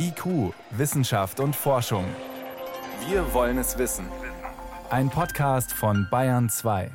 IQ, 0.00 0.54
Wissenschaft 0.70 1.40
und 1.40 1.56
Forschung. 1.56 2.04
Wir 3.08 3.34
wollen 3.34 3.58
es 3.58 3.78
wissen. 3.78 4.06
Ein 4.90 5.10
Podcast 5.10 5.72
von 5.72 6.06
Bayern 6.08 6.48
2. 6.48 6.90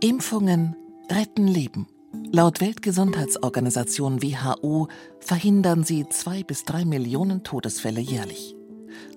Impfungen 0.00 0.76
retten 1.08 1.46
Leben. 1.46 1.86
Laut 2.32 2.60
Weltgesundheitsorganisation 2.60 4.20
WHO 4.20 4.88
verhindern 5.20 5.84
sie 5.84 6.08
zwei 6.08 6.42
bis 6.42 6.64
drei 6.64 6.84
Millionen 6.84 7.44
Todesfälle 7.44 8.00
jährlich. 8.00 8.56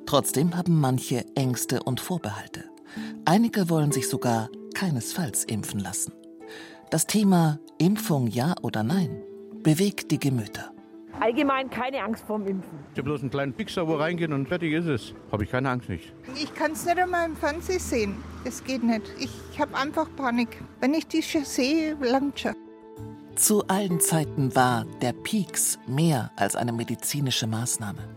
Trotzdem 0.05 0.55
haben 0.55 0.79
manche 0.79 1.25
Ängste 1.35 1.81
und 1.81 1.99
Vorbehalte. 1.99 2.65
Einige 3.25 3.69
wollen 3.69 3.91
sich 3.91 4.07
sogar 4.07 4.49
keinesfalls 4.75 5.43
impfen 5.43 5.79
lassen. 5.79 6.13
Das 6.89 7.05
Thema 7.05 7.59
Impfung 7.79 8.27
ja 8.27 8.55
oder 8.61 8.81
nein 8.81 9.21
bewegt 9.61 10.09
die 10.09 10.19
Gemüter. 10.19 10.71
Allgemein 11.19 11.69
keine 11.69 12.01
Angst 12.01 12.23
vorm 12.25 12.47
Impfen. 12.47 12.79
Ich 12.95 13.03
bloß 13.03 13.21
einen 13.21 13.29
kleinen 13.29 13.53
Pixar, 13.53 13.89
wo 13.89 13.95
reingehen 13.95 14.31
und 14.31 14.47
fertig 14.47 14.71
ist 14.71 14.85
es. 14.85 15.13
Habe 15.29 15.43
ich 15.43 15.51
keine 15.51 15.69
Angst 15.69 15.89
nicht. 15.89 16.13
Ich 16.35 16.53
kann 16.53 16.71
es 16.71 16.85
nicht 16.85 16.97
einmal 16.97 17.27
im 17.27 17.35
Fernsehen 17.35 17.79
sehen. 17.79 18.15
Das 18.45 18.63
geht 18.63 18.83
nicht. 18.83 19.01
Ich 19.19 19.59
habe 19.59 19.75
einfach 19.75 20.07
Panik. 20.15 20.63
Wenn 20.79 20.93
ich 20.93 21.07
die 21.07 21.21
schon 21.21 21.43
sehe, 21.43 21.95
langt 21.95 22.39
schon. 22.39 22.53
Zu 23.35 23.67
allen 23.67 23.99
Zeiten 23.99 24.55
war 24.55 24.85
der 25.01 25.11
Pieks 25.11 25.79
mehr 25.87 26.31
als 26.37 26.55
eine 26.55 26.71
medizinische 26.71 27.47
Maßnahme. 27.47 28.15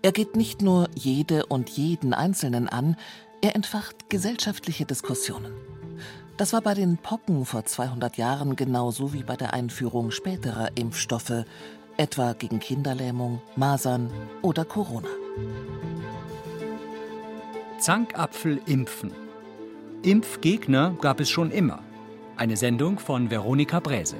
Er 0.00 0.12
geht 0.12 0.36
nicht 0.36 0.62
nur 0.62 0.88
jede 0.94 1.44
und 1.46 1.68
jeden 1.68 2.14
Einzelnen 2.14 2.66
an, 2.66 2.96
er 3.42 3.54
entfacht 3.54 4.08
gesellschaftliche 4.08 4.86
Diskussionen. 4.86 5.52
Das 6.40 6.54
war 6.54 6.62
bei 6.62 6.72
den 6.72 6.96
Pocken 6.96 7.44
vor 7.44 7.66
200 7.66 8.16
Jahren 8.16 8.56
genauso 8.56 9.12
wie 9.12 9.22
bei 9.22 9.36
der 9.36 9.52
Einführung 9.52 10.10
späterer 10.10 10.74
Impfstoffe, 10.74 11.44
etwa 11.98 12.32
gegen 12.32 12.60
Kinderlähmung, 12.60 13.42
Masern 13.56 14.10
oder 14.40 14.64
Corona. 14.64 15.10
Zankapfel 17.78 18.58
impfen. 18.64 19.12
Impfgegner 20.02 20.96
gab 21.02 21.20
es 21.20 21.28
schon 21.28 21.50
immer. 21.50 21.80
Eine 22.38 22.56
Sendung 22.56 22.98
von 22.98 23.30
Veronika 23.30 23.78
Bräse. 23.80 24.16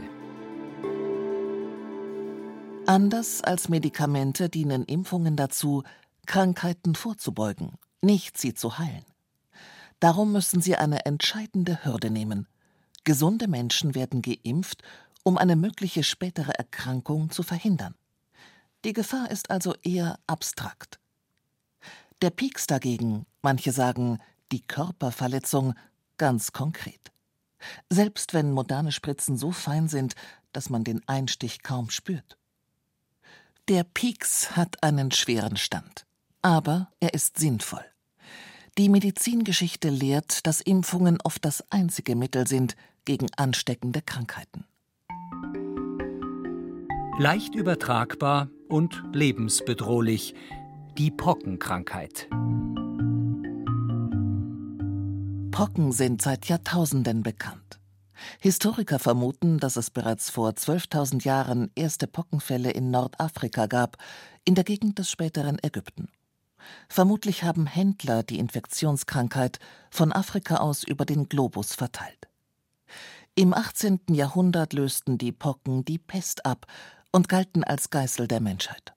Anders 2.85 3.43
als 3.43 3.71
Medikamente 3.71 4.51
dienen 4.51 4.85
Impfungen 4.85 5.37
dazu, 5.37 5.85
Krankheiten 6.27 6.95
vorzubeugen, 6.97 7.79
nicht 8.03 8.37
sie 8.37 8.53
zu 8.53 8.77
heilen. 8.77 9.10
Darum 10.01 10.33
müssen 10.33 10.61
sie 10.63 10.77
eine 10.77 11.05
entscheidende 11.05 11.85
Hürde 11.85 12.11
nehmen. 12.11 12.49
Gesunde 13.05 13.49
Menschen 13.49 13.95
werden 13.95 14.23
geimpft, 14.23 14.83
um 15.23 15.39
eine 15.39 15.57
mögliche 15.57 16.03
spätere 16.03 16.53
Erkrankung 16.53 17.31
zu 17.31 17.43
verhindern. 17.43 17.95
Die 18.85 18.95
Gefahr 18.95 19.31
ist 19.31 19.51
also 19.51 19.75
eher 19.83 20.19
abstrakt. 20.27 20.99
Der 22.23 22.31
Pieks 22.31 22.67
dagegen, 22.67 23.27
manche 23.43 23.73
sagen 23.73 24.19
die 24.53 24.63
Körperverletzung, 24.63 25.75
ganz 26.17 26.53
konkret. 26.53 27.13
Selbst 27.91 28.33
wenn 28.33 28.53
moderne 28.53 28.93
Spritzen 28.93 29.37
so 29.37 29.53
fein 29.53 29.89
sind, 29.89 30.15
dass 30.53 30.71
man 30.71 30.83
den 30.83 31.07
Einstich 31.07 31.63
kaum 31.63 31.91
spürt. 31.91 32.39
Der 33.69 33.85
Pieks 33.85 34.57
hat 34.57 34.83
einen 34.83 35.11
schweren 35.11 35.57
Stand, 35.57 36.07
aber 36.43 36.91
er 37.01 37.15
ist 37.15 37.39
sinnvoll. 37.39 37.85
Die 38.79 38.89
Medizingeschichte 38.89 39.91
lehrt, 39.91 40.47
dass 40.47 40.61
Impfungen 40.61 41.19
oft 41.23 41.45
das 41.45 41.65
einzige 41.71 42.15
Mittel 42.15 42.47
sind 42.47 42.77
gegen 43.05 43.27
ansteckende 43.37 44.01
Krankheiten. 44.03 44.65
Leicht 47.19 47.55
übertragbar 47.55 48.49
und 48.69 49.03
lebensbedrohlich. 49.13 50.35
Die 50.97 51.11
Pockenkrankheit. 51.11 52.29
Pocken 55.51 55.93
sind 55.93 56.23
seit 56.23 56.47
Jahrtausenden 56.47 57.23
bekannt. 57.23 57.81
Historiker 58.39 58.99
vermuten, 58.99 59.59
dass 59.59 59.77
es 59.77 59.91
bereits 59.91 60.31
vor 60.31 60.51
12.000 60.51 61.25
Jahren 61.25 61.71
erste 61.75 62.07
Pockenfälle 62.07 62.71
in 62.71 62.91
Nordafrika 62.91 63.67
gab, 63.67 63.97
in 64.45 64.55
der 64.55 64.65
Gegend 64.65 64.99
des 64.99 65.11
späteren 65.11 65.59
Ägypten. 65.63 66.09
Vermutlich 66.89 67.43
haben 67.45 67.67
Händler 67.67 68.23
die 68.23 68.39
Infektionskrankheit 68.39 69.59
von 69.91 70.13
Afrika 70.13 70.57
aus 70.57 70.85
über 70.85 71.05
den 71.05 71.29
Globus 71.29 71.75
verteilt. 71.75 72.29
Im 73.35 73.55
18. 73.55 74.01
Jahrhundert 74.11 74.73
lösten 74.73 75.17
die 75.17 75.33
Pocken 75.33 75.85
die 75.85 75.99
Pest 75.99 76.45
ab 76.45 76.67
und 77.13 77.29
galten 77.29 77.65
als 77.65 77.91
Geißel 77.91 78.29
der 78.29 78.41
Menschheit. 78.41 78.93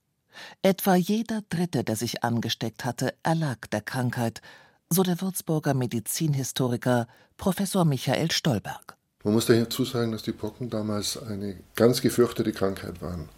Etwa 0.61 0.95
jeder 0.95 1.41
Dritte, 1.49 1.83
der 1.83 1.95
sich 1.95 2.23
angesteckt 2.23 2.85
hatte, 2.85 3.13
erlag 3.23 3.67
der 3.71 3.81
Krankheit, 3.81 4.41
so 4.89 5.03
der 5.03 5.21
Würzburger 5.21 5.73
Medizinhistoriker 5.73 7.07
Professor 7.37 7.85
Michael 7.85 8.31
Stolberg. 8.31 8.97
Man 9.23 9.35
muss 9.35 9.45
dazu 9.45 9.85
sagen, 9.85 10.11
dass 10.11 10.23
die 10.23 10.33
Pocken 10.33 10.69
damals 10.69 11.21
eine 11.21 11.57
ganz 11.75 12.01
gefürchtete 12.01 12.51
Krankheit 12.51 13.01
waren 13.01 13.29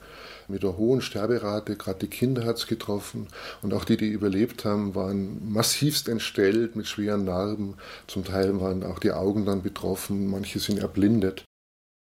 mit 0.48 0.64
einer 0.64 0.78
hohen 0.78 1.02
Sterberate. 1.02 1.76
Gerade 1.76 2.00
die 2.00 2.08
Kinder 2.08 2.46
hat 2.46 2.58
es 2.58 2.68
getroffen. 2.68 3.28
Und 3.62 3.74
auch 3.74 3.86
die, 3.86 3.98
die 3.98 4.08
überlebt 4.08 4.66
haben, 4.66 4.96
waren 4.96 5.52
massivst 5.52 6.10
entstellt 6.10 6.76
mit 6.76 6.88
schweren 6.88 7.26
Narben. 7.26 7.76
Zum 8.08 8.24
Teil 8.24 8.60
waren 8.60 8.84
auch 8.84 9.00
die 9.00 9.12
Augen 9.12 9.46
dann 9.46 9.62
betroffen. 9.62 10.28
Manche 10.28 10.60
sind 10.60 10.80
erblindet. 10.80 11.46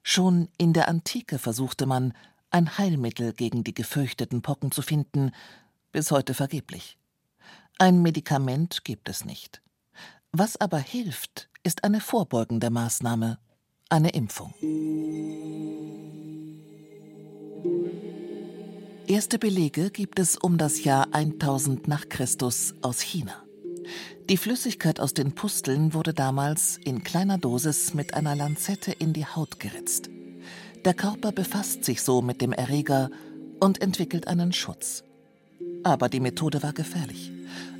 Schon 0.03 0.49
in 0.57 0.73
der 0.73 0.89
Antike 0.89 1.39
versuchte 1.39 1.87
man, 1.87 2.15
ein 2.51 2.79
Heilmittel 2.79 3.33
gegen 3.33 3.65
die 3.65 3.75
gefürchteten 3.75 4.41
Pocken 4.41 4.71
zu 4.71 4.83
finden, 4.83 5.33
bis 5.93 6.11
heute 6.11 6.33
vergeblich. 6.33 6.97
Ein 7.79 8.03
Medikament 8.03 8.85
gibt 8.85 9.09
es 9.09 9.25
nicht. 9.25 9.61
Was 10.33 10.57
aber 10.61 10.79
hilft, 10.79 11.49
ist 11.63 11.85
eine 11.85 12.01
vorbeugende 12.01 12.71
Maßnahme, 12.71 13.39
eine 13.89 14.11
Impfung. 14.11 14.55
Erste 19.09 19.39
Belege 19.39 19.91
gibt 19.91 20.19
es 20.19 20.37
um 20.37 20.59
das 20.59 20.83
Jahr 20.83 21.07
1000 21.13 21.87
nach 21.87 22.09
Christus 22.09 22.75
aus 22.83 23.01
China. 23.01 23.45
Die 24.29 24.37
Flüssigkeit 24.37 24.99
aus 24.99 25.15
den 25.15 25.33
Pusteln 25.33 25.95
wurde 25.95 26.13
damals 26.13 26.81
in 26.85 27.05
kleiner 27.05 27.39
Dosis 27.39 27.95
mit 27.95 28.15
einer 28.15 28.35
Lanzette 28.35 28.91
in 28.91 29.13
die 29.13 29.25
Haut 29.25 29.61
geritzt. 29.61 30.11
Der 30.85 30.93
Körper 30.93 31.31
befasst 31.31 31.85
sich 31.85 32.03
so 32.03 32.21
mit 32.21 32.41
dem 32.41 32.53
Erreger 32.53 33.11
und 33.61 33.81
entwickelt 33.81 34.27
einen 34.27 34.53
Schutz. 34.53 35.05
Aber 35.85 36.09
die 36.09 36.21
Methode 36.21 36.65
war 36.65 36.73
gefährlich. 36.73 37.31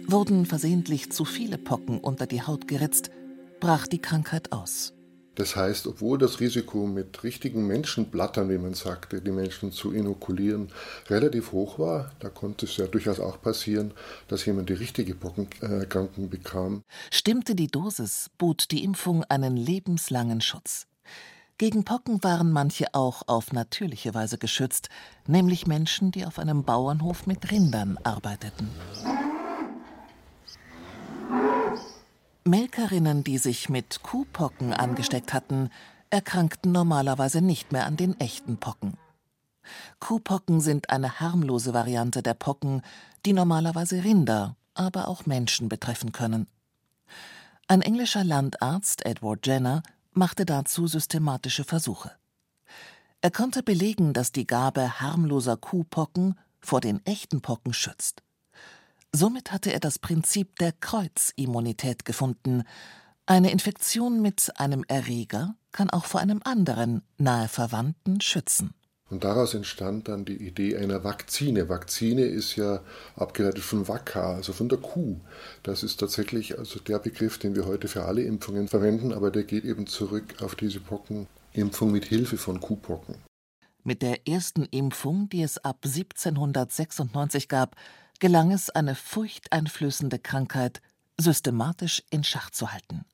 Wurden 0.07 0.47
versehentlich 0.47 1.11
zu 1.11 1.25
viele 1.25 1.59
Pocken 1.59 1.99
unter 1.99 2.29
die 2.29 2.43
Haut 2.43 2.69
geritzt, 2.69 3.11
brach 3.59 3.89
die 3.89 4.01
Krankheit 4.01 4.53
aus. 4.53 4.96
Das 5.37 5.55
heißt, 5.55 5.87
obwohl 5.87 6.19
das 6.19 6.41
Risiko 6.41 6.87
mit 6.87 7.23
richtigen 7.23 7.67
Menschenblattern, 7.67 8.49
wie 8.49 8.59
man 8.59 8.75
sagte, 8.75 9.21
die 9.21 9.31
Menschen 9.31 9.71
zu 9.71 9.93
inokulieren, 9.93 10.69
relativ 11.09 11.53
hoch 11.53 11.79
war, 11.79 12.11
da 12.21 12.31
konnte 12.31 12.67
es 12.67 12.77
ja 12.79 12.87
durchaus 12.87 13.21
auch 13.21 13.41
passieren, 13.41 13.93
dass 14.29 14.45
jemand 14.47 14.71
die 14.71 14.75
richtige 14.75 15.15
Pockenerkrankung 15.15 16.31
bekam. 16.31 16.83
Stimmte 17.13 17.55
die 17.55 17.69
Dosis, 17.69 18.31
bot 18.39 18.71
die 18.71 18.83
Impfung 18.83 19.25
einen 19.25 19.57
lebenslangen 19.57 20.41
Schutz. 20.41 20.87
Gegen 21.59 21.85
Pocken 21.85 22.23
waren 22.23 22.51
manche 22.51 22.93
auch 22.93 23.23
auf 23.27 23.53
natürliche 23.53 24.15
Weise 24.15 24.39
geschützt, 24.39 24.89
nämlich 25.27 25.67
Menschen, 25.67 26.13
die 26.13 26.27
auf 26.27 26.39
einem 26.39 26.65
Bauernhof 26.65 27.27
mit 27.27 27.51
Rindern 27.51 27.99
arbeiteten. 28.05 28.69
Melkerinnen, 32.47 33.25
die 33.25 33.39
sich 33.39 33.69
mit 33.69 34.05
Kuhpocken 34.05 34.73
angesteckt 34.73 35.33
hatten, 35.33 35.71
erkrankten 36.11 36.71
normalerweise 36.71 37.43
nicht 37.43 37.73
mehr 37.73 37.87
an 37.87 37.97
den 37.97 38.19
echten 38.21 38.59
Pocken. 38.59 38.97
Kuhpocken 39.99 40.61
sind 40.61 40.91
eine 40.91 41.19
harmlose 41.19 41.75
Variante 41.75 42.23
der 42.23 42.35
Pocken, 42.35 42.83
die 43.25 43.33
normalerweise 43.33 44.05
Rinder, 44.05 44.55
aber 44.75 45.09
auch 45.09 45.27
Menschen 45.27 45.69
betreffen 45.69 46.13
können. 46.13 46.47
Ein 47.67 47.83
englischer 47.83 48.23
Landarzt, 48.23 49.05
Edward 49.05 49.45
Jenner, 49.45 49.83
machte 50.13 50.47
dazu 50.47 50.87
systematische 50.87 51.65
Versuche. 51.65 52.13
Er 53.23 53.33
konnte 53.33 53.65
belegen, 53.65 54.13
dass 54.13 54.31
die 54.31 54.47
Gabe 54.47 55.01
harmloser 55.01 55.57
Kuhpocken 55.57 56.39
vor 56.61 56.81
den 56.81 57.05
echten 57.05 57.41
Pocken 57.41 57.73
schützt. 57.73 58.23
Somit 59.17 59.51
hatte 59.51 59.73
er 59.73 59.81
das 59.81 59.99
Prinzip 59.99 60.57
der 60.57 60.73
Kreuzimmunität 60.73 62.05
gefunden. 62.05 62.65
Eine 63.25 63.51
Infektion 63.51 64.21
mit 64.21 64.53
einem 64.57 64.85
Erreger 64.89 65.55
kann 65.73 65.89
auch 65.89 66.05
vor 66.05 66.21
einem 66.21 66.43
anderen, 66.45 67.01
nahe 67.17 67.49
Verwandten 67.49 68.21
schützen. 68.21 68.75
Und 69.09 69.25
daraus 69.25 69.55
entstand 69.55 70.09
dann 70.09 70.27
die 70.27 70.37
Idee 70.37 70.77
einer 70.77 71.03
Vakzine. 71.03 71.71
Vakzine 71.71 72.27
ist 72.27 72.57
ja 72.57 72.83
abgeleitet 73.15 73.65
von 73.65 73.89
Vacca, 73.89 74.35
also 74.35 74.53
von 74.53 74.69
der 74.69 74.81
Kuh. 74.81 75.19
Das 75.63 75.83
ist 75.83 75.99
tatsächlich 75.99 76.59
also 76.59 76.79
der 76.79 76.99
Begriff, 76.99 77.39
den 77.39 77.57
wir 77.57 77.65
heute 77.65 77.89
für 77.89 78.05
alle 78.05 78.23
Impfungen 78.23 78.69
verwenden, 78.69 79.15
aber 79.15 79.31
der 79.31 79.45
geht 79.45 79.65
eben 79.65 79.87
zurück 79.87 80.43
auf 80.43 80.57
diese 80.57 80.81
Pocken 80.81 81.27
Impfung 81.55 81.91
mit 81.91 82.05
Hilfe 82.05 82.37
von 82.37 82.61
Kuhpocken. 82.61 83.15
Mit 83.83 84.03
der 84.03 84.29
ersten 84.29 84.65
Impfung, 84.65 85.31
die 85.31 85.43
es 85.43 85.57
ab 85.57 85.79
1796 85.87 87.49
gab, 87.49 87.77
gelang 88.21 88.51
es, 88.53 88.71
eine 88.71 88.95
furchteinflößende 88.95 90.19
Krankheit 90.19 90.81
systematisch 91.19 92.03
in 92.11 92.25
Schach 92.25 92.51
zu 92.51 92.73
halten. 92.73 93.05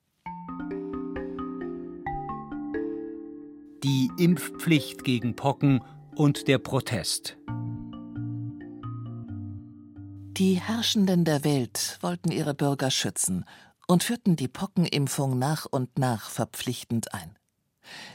Die 3.85 4.11
Impfpflicht 4.19 5.05
gegen 5.05 5.35
Pocken 5.35 5.83
und 6.15 6.47
der 6.47 6.59
Protest. 6.59 7.37
Die 10.37 10.55
Herrschenden 10.55 11.25
der 11.25 11.45
Welt 11.45 11.99
wollten 12.01 12.31
ihre 12.31 12.55
Bürger 12.55 12.91
schützen 12.91 13.45
und 13.87 14.03
führten 14.03 14.37
die 14.37 14.49
Pockenimpfung 14.49 15.39
nach 15.39 15.67
und 15.67 15.99
nach 15.99 16.31
verpflichtend 16.31 17.13
ein. 17.13 17.37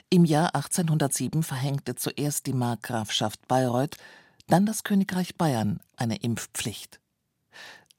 Im 0.09 0.25
Jahr 0.25 0.55
1807 0.55 1.43
verhängte 1.43 1.95
zuerst 1.95 2.47
die 2.47 2.53
Markgrafschaft 2.53 3.47
Bayreuth, 3.47 3.97
dann 4.47 4.65
das 4.65 4.83
Königreich 4.83 5.35
Bayern 5.35 5.79
eine 5.95 6.17
Impfpflicht. 6.17 6.99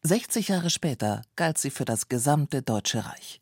60 0.03 0.49
Jahre 0.49 0.71
später 0.71 1.23
galt 1.37 1.59
sie 1.59 1.71
für 1.71 1.85
das 1.85 2.09
gesamte 2.09 2.63
Deutsche 2.63 3.05
Reich. 3.05 3.41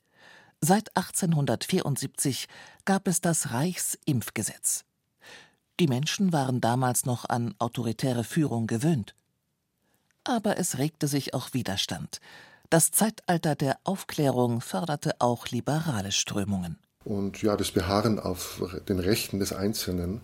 Seit 0.61 0.97
1874 0.97 2.49
gab 2.85 3.07
es 3.07 3.21
das 3.21 3.53
Reichsimpfgesetz. 3.53 4.85
Die 5.79 5.87
Menschen 5.87 6.33
waren 6.33 6.61
damals 6.61 7.05
noch 7.05 7.29
an 7.29 7.55
autoritäre 7.59 8.25
Führung 8.25 8.67
gewöhnt. 8.67 9.15
Aber 10.25 10.57
es 10.57 10.79
regte 10.79 11.07
sich 11.07 11.35
auch 11.35 11.53
Widerstand. 11.53 12.21
Das 12.71 12.91
Zeitalter 12.91 13.55
der 13.55 13.79
Aufklärung 13.85 14.61
förderte 14.61 15.17
auch 15.21 15.47
liberale 15.49 16.11
Strömungen. 16.11 16.79
Und 17.05 17.43
ja, 17.43 17.57
das 17.57 17.71
Beharren 17.71 18.19
auf 18.19 18.61
den 18.89 18.99
Rechten 18.99 19.39
des 19.39 19.53
Einzelnen 19.53 20.23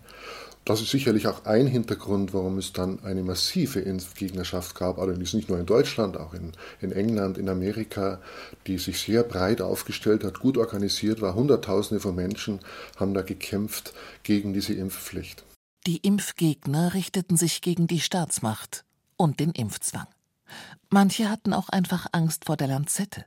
das 0.65 0.81
ist 0.81 0.91
sicherlich 0.91 1.27
auch 1.27 1.45
ein 1.45 1.67
Hintergrund, 1.67 2.33
warum 2.33 2.57
es 2.57 2.71
dann 2.71 3.03
eine 3.03 3.23
massive 3.23 3.79
Impfgegnerschaft 3.81 4.75
gab, 4.75 4.97
allerdings 4.97 5.33
nicht 5.33 5.49
nur 5.49 5.59
in 5.59 5.65
Deutschland, 5.65 6.15
auch 6.15 6.33
in, 6.33 6.53
in 6.79 6.91
England, 6.91 7.37
in 7.37 7.49
Amerika, 7.49 8.21
die 8.65 8.77
sich 8.77 8.99
sehr 8.99 9.23
breit 9.23 9.61
aufgestellt 9.61 10.23
hat, 10.23 10.39
gut 10.39 10.57
organisiert 10.57 11.21
war. 11.21 11.35
Hunderttausende 11.35 11.99
von 11.99 12.15
Menschen 12.15 12.59
haben 12.97 13.13
da 13.13 13.21
gekämpft 13.21 13.93
gegen 14.23 14.53
diese 14.53 14.73
Impfpflicht. 14.73 15.43
Die 15.85 15.97
Impfgegner 15.97 16.93
richteten 16.93 17.35
sich 17.35 17.61
gegen 17.61 17.87
die 17.87 17.99
Staatsmacht 17.99 18.85
und 19.17 19.41
den 19.41 19.51
Impfzwang. 19.51 20.07
Manche 20.89 21.29
hatten 21.29 21.53
auch 21.53 21.67
einfach 21.69 22.07
Angst 22.13 22.45
vor 22.45 22.55
der 22.55 22.67
Lanzette. 22.67 23.25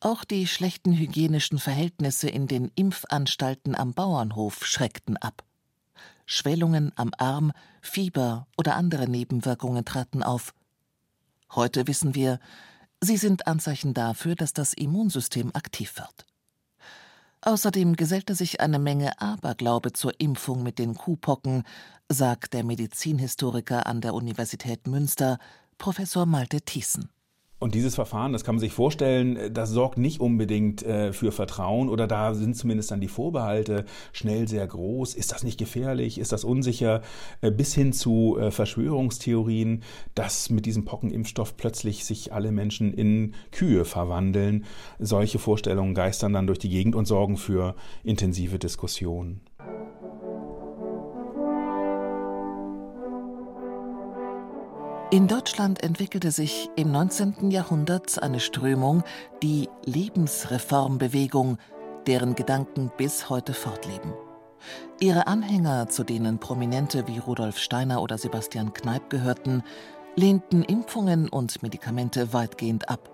Auch 0.00 0.24
die 0.24 0.46
schlechten 0.46 0.96
hygienischen 0.96 1.58
Verhältnisse 1.58 2.30
in 2.30 2.46
den 2.46 2.70
Impfanstalten 2.74 3.74
am 3.74 3.92
Bauernhof 3.92 4.64
schreckten 4.64 5.18
ab. 5.18 5.44
Schwellungen 6.30 6.92
am 6.94 7.10
Arm, 7.18 7.50
Fieber 7.82 8.46
oder 8.56 8.76
andere 8.76 9.08
Nebenwirkungen 9.08 9.84
traten 9.84 10.22
auf. 10.22 10.54
Heute 11.52 11.88
wissen 11.88 12.14
wir, 12.14 12.38
sie 13.00 13.16
sind 13.16 13.48
Anzeichen 13.48 13.94
dafür, 13.94 14.36
dass 14.36 14.52
das 14.52 14.72
Immunsystem 14.72 15.50
aktiv 15.54 15.96
wird. 15.96 16.26
Außerdem 17.40 17.96
gesellte 17.96 18.36
sich 18.36 18.60
eine 18.60 18.78
Menge 18.78 19.20
Aberglaube 19.20 19.92
zur 19.92 20.20
Impfung 20.20 20.62
mit 20.62 20.78
den 20.78 20.94
Kuhpocken, 20.94 21.64
sagt 22.08 22.54
der 22.54 22.62
Medizinhistoriker 22.62 23.86
an 23.86 24.00
der 24.00 24.14
Universität 24.14 24.86
Münster, 24.86 25.38
Professor 25.78 26.26
Malte 26.26 26.60
Thiessen. 26.60 27.08
Und 27.60 27.74
dieses 27.74 27.94
Verfahren, 27.94 28.32
das 28.32 28.42
kann 28.42 28.54
man 28.54 28.60
sich 28.60 28.72
vorstellen, 28.72 29.52
das 29.52 29.68
sorgt 29.68 29.98
nicht 29.98 30.18
unbedingt 30.18 30.82
äh, 30.82 31.12
für 31.12 31.30
Vertrauen 31.30 31.90
oder 31.90 32.06
da 32.06 32.32
sind 32.32 32.56
zumindest 32.56 32.90
dann 32.90 33.02
die 33.02 33.08
Vorbehalte 33.08 33.84
schnell 34.14 34.48
sehr 34.48 34.66
groß. 34.66 35.14
Ist 35.14 35.30
das 35.30 35.44
nicht 35.44 35.58
gefährlich? 35.58 36.18
Ist 36.18 36.32
das 36.32 36.42
unsicher? 36.42 37.02
Äh, 37.42 37.50
bis 37.50 37.74
hin 37.74 37.92
zu 37.92 38.38
äh, 38.40 38.50
Verschwörungstheorien, 38.50 39.82
dass 40.14 40.48
mit 40.48 40.64
diesem 40.64 40.86
Pockenimpfstoff 40.86 41.58
plötzlich 41.58 42.06
sich 42.06 42.32
alle 42.32 42.50
Menschen 42.50 42.94
in 42.94 43.34
Kühe 43.52 43.84
verwandeln. 43.84 44.64
Solche 44.98 45.38
Vorstellungen 45.38 45.92
geistern 45.94 46.32
dann 46.32 46.46
durch 46.46 46.60
die 46.60 46.70
Gegend 46.70 46.96
und 46.96 47.04
sorgen 47.04 47.36
für 47.36 47.74
intensive 48.02 48.58
Diskussionen. 48.58 49.42
In 55.12 55.26
Deutschland 55.26 55.82
entwickelte 55.82 56.30
sich 56.30 56.68
im 56.76 56.92
19. 56.92 57.50
Jahrhundert 57.50 58.22
eine 58.22 58.38
Strömung, 58.38 59.02
die 59.42 59.68
Lebensreformbewegung, 59.84 61.58
deren 62.06 62.36
Gedanken 62.36 62.92
bis 62.96 63.28
heute 63.28 63.52
fortleben. 63.52 64.12
Ihre 65.00 65.26
Anhänger, 65.26 65.88
zu 65.88 66.04
denen 66.04 66.38
Prominente 66.38 67.08
wie 67.08 67.18
Rudolf 67.18 67.58
Steiner 67.58 68.02
oder 68.02 68.18
Sebastian 68.18 68.72
Kneipp 68.72 69.10
gehörten, 69.10 69.64
lehnten 70.14 70.62
Impfungen 70.62 71.28
und 71.28 71.60
Medikamente 71.60 72.32
weitgehend 72.32 72.88
ab. 72.88 73.10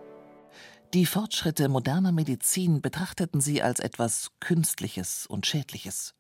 Die 0.93 1.07
Fortschritte 1.07 1.71
moderner 1.71 2.13
Medizin 2.13 2.83
betrachteten 2.83 3.41
sie 3.41 3.63
als 3.63 3.81
etwas 3.81 4.33
Künstliches 4.41 5.27
und 5.27 5.47
Schädliches. 5.47 6.15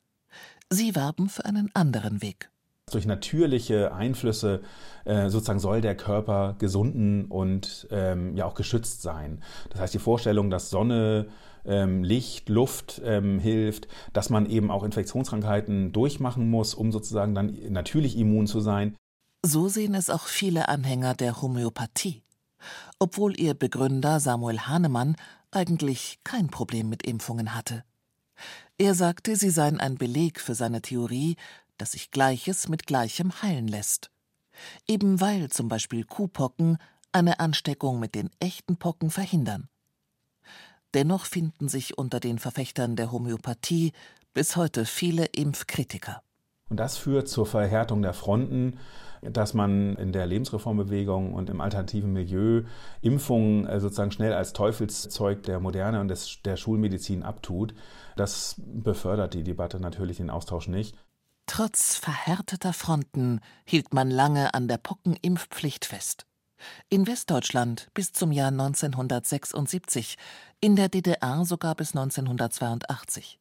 Sie 0.70 0.96
warben 0.96 1.28
für 1.28 1.44
einen 1.44 1.70
anderen 1.74 2.22
Weg. 2.22 2.50
Durch 2.92 3.04
natürliche 3.04 3.92
Einflüsse 3.92 4.62
äh, 5.04 5.28
sozusagen 5.28 5.58
soll 5.58 5.80
der 5.80 5.96
Körper 5.96 6.54
gesunden 6.60 7.24
und 7.24 7.88
ähm, 7.90 8.36
ja 8.36 8.46
auch 8.46 8.54
geschützt 8.54 9.02
sein. 9.02 9.42
Das 9.70 9.80
heißt, 9.80 9.94
die 9.94 9.98
Vorstellung, 9.98 10.50
dass 10.50 10.70
Sonne, 10.70 11.26
ähm, 11.64 12.04
Licht, 12.04 12.48
Luft 12.48 13.02
ähm, 13.04 13.40
hilft, 13.40 13.88
dass 14.12 14.30
man 14.30 14.46
eben 14.48 14.70
auch 14.70 14.84
Infektionskrankheiten 14.84 15.90
durchmachen 15.90 16.48
muss, 16.48 16.74
um 16.74 16.92
sozusagen 16.92 17.34
dann 17.34 17.58
natürlich 17.70 18.16
immun 18.16 18.46
zu 18.46 18.60
sein. 18.60 18.94
So 19.44 19.66
sehen 19.66 19.96
es 19.96 20.08
auch 20.08 20.26
viele 20.28 20.68
Anhänger 20.68 21.14
der 21.14 21.42
Homöopathie. 21.42 22.22
Obwohl 23.00 23.36
ihr 23.36 23.54
Begründer 23.54 24.20
Samuel 24.20 24.60
Hahnemann 24.60 25.16
eigentlich 25.50 26.20
kein 26.22 26.46
Problem 26.50 26.88
mit 26.88 27.04
Impfungen 27.04 27.52
hatte. 27.52 27.82
Er 28.78 28.94
sagte, 28.94 29.34
sie 29.34 29.50
seien 29.50 29.80
ein 29.80 29.96
Beleg 29.96 30.38
für 30.38 30.54
seine 30.54 30.82
Theorie, 30.82 31.36
dass 31.78 31.92
sich 31.92 32.10
Gleiches 32.10 32.68
mit 32.68 32.86
Gleichem 32.86 33.42
heilen 33.42 33.68
lässt. 33.68 34.10
Eben 34.86 35.20
weil 35.20 35.50
zum 35.50 35.68
Beispiel 35.68 36.04
Kuhpocken 36.04 36.78
eine 37.12 37.40
Ansteckung 37.40 38.00
mit 38.00 38.14
den 38.14 38.30
echten 38.40 38.76
Pocken 38.76 39.10
verhindern. 39.10 39.68
Dennoch 40.94 41.26
finden 41.26 41.68
sich 41.68 41.98
unter 41.98 42.20
den 42.20 42.38
Verfechtern 42.38 42.96
der 42.96 43.12
Homöopathie 43.12 43.92
bis 44.32 44.56
heute 44.56 44.84
viele 44.84 45.26
Impfkritiker. 45.26 46.22
Und 46.68 46.78
das 46.78 46.96
führt 46.96 47.28
zur 47.28 47.46
Verhärtung 47.46 48.02
der 48.02 48.12
Fronten, 48.12 48.78
dass 49.22 49.54
man 49.54 49.94
in 49.96 50.12
der 50.12 50.26
Lebensreformbewegung 50.26 51.32
und 51.32 51.48
im 51.48 51.60
alternativen 51.60 52.12
Milieu 52.12 52.62
Impfungen 53.02 53.66
äh, 53.66 53.80
sozusagen 53.80 54.10
schnell 54.10 54.32
als 54.32 54.52
Teufelszeug 54.52 55.42
der 55.44 55.60
Moderne 55.60 56.00
und 56.00 56.08
des, 56.08 56.42
der 56.44 56.56
Schulmedizin 56.56 57.22
abtut. 57.22 57.74
Das 58.16 58.56
befördert 58.58 59.34
die 59.34 59.44
Debatte 59.44 59.80
natürlich 59.80 60.18
den 60.18 60.30
Austausch 60.30 60.68
nicht. 60.68 60.96
Trotz 61.46 61.94
verhärteter 61.96 62.72
Fronten 62.72 63.40
hielt 63.64 63.94
man 63.94 64.10
lange 64.10 64.52
an 64.52 64.68
der 64.68 64.78
Pockenimpfpflicht 64.78 65.84
fest. 65.84 66.26
In 66.88 67.06
Westdeutschland 67.06 67.88
bis 67.94 68.12
zum 68.12 68.32
Jahr 68.32 68.48
1976, 68.48 70.16
in 70.60 70.74
der 70.74 70.88
DDR 70.88 71.44
sogar 71.44 71.74
bis 71.74 71.94
1982. 71.94 73.38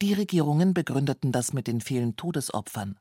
Die 0.00 0.12
Regierungen 0.12 0.74
begründeten 0.74 1.32
das 1.32 1.52
mit 1.52 1.66
den 1.66 1.80
vielen 1.80 2.16
Todesopfern. 2.16 2.98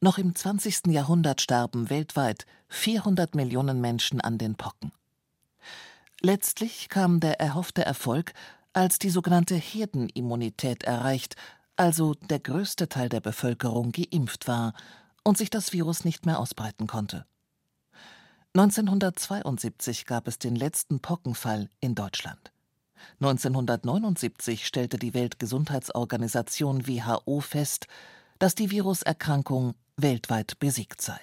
Noch 0.00 0.18
im 0.18 0.34
20. 0.34 0.88
Jahrhundert 0.88 1.40
starben 1.40 1.90
weltweit 1.90 2.46
400 2.68 3.34
Millionen 3.34 3.80
Menschen 3.80 4.20
an 4.20 4.38
den 4.38 4.54
Pocken. 4.54 4.92
Letztlich 6.20 6.88
kam 6.88 7.20
der 7.20 7.40
erhoffte 7.40 7.84
Erfolg, 7.84 8.32
als 8.72 8.98
die 8.98 9.10
sogenannte 9.10 9.54
Herdenimmunität 9.54 10.84
erreicht 10.84 11.36
also 11.76 12.14
der 12.14 12.40
größte 12.40 12.88
Teil 12.88 13.08
der 13.08 13.20
Bevölkerung 13.20 13.92
geimpft 13.92 14.48
war 14.48 14.74
und 15.24 15.38
sich 15.38 15.50
das 15.50 15.72
Virus 15.72 16.04
nicht 16.04 16.26
mehr 16.26 16.38
ausbreiten 16.38 16.86
konnte. 16.86 17.26
1972 18.54 20.06
gab 20.06 20.28
es 20.28 20.38
den 20.38 20.56
letzten 20.56 21.00
Pockenfall 21.00 21.68
in 21.80 21.94
Deutschland. 21.94 22.52
1979 23.20 24.66
stellte 24.66 24.98
die 24.98 25.12
Weltgesundheitsorganisation 25.12 26.86
WHO 26.86 27.40
fest, 27.40 27.86
dass 28.38 28.54
die 28.54 28.70
Viruserkrankung 28.70 29.74
weltweit 29.96 30.58
besiegt 30.58 31.02
sei. 31.02 31.20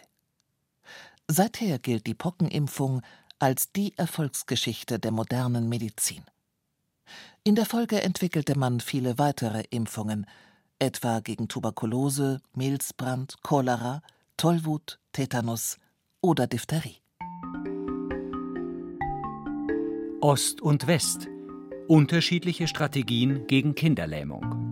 Seither 1.28 1.80
gilt 1.80 2.06
die 2.06 2.14
Pockenimpfung 2.14 3.02
als 3.40 3.72
die 3.72 3.98
Erfolgsgeschichte 3.98 5.00
der 5.00 5.12
modernen 5.12 5.70
Medizin. 5.70 6.24
In 7.44 7.56
der 7.56 7.66
Folge 7.66 8.02
entwickelte 8.02 8.58
man 8.58 8.80
viele 8.80 9.18
weitere 9.18 9.64
Impfungen, 9.70 10.26
etwa 10.80 11.20
gegen 11.20 11.48
Tuberkulose, 11.48 12.40
Milzbrand, 12.54 13.36
Cholera, 13.42 14.02
Tollwut, 14.38 15.00
Tetanus 15.12 15.78
oder 16.22 16.48
Diphtherie. 16.48 16.98
Ost 20.22 20.62
und 20.62 20.88
West. 20.88 21.28
Unterschiedliche 21.90 22.70
Strategien 22.70 23.46
gegen 23.48 23.76
Kinderlähmung. 23.76 24.64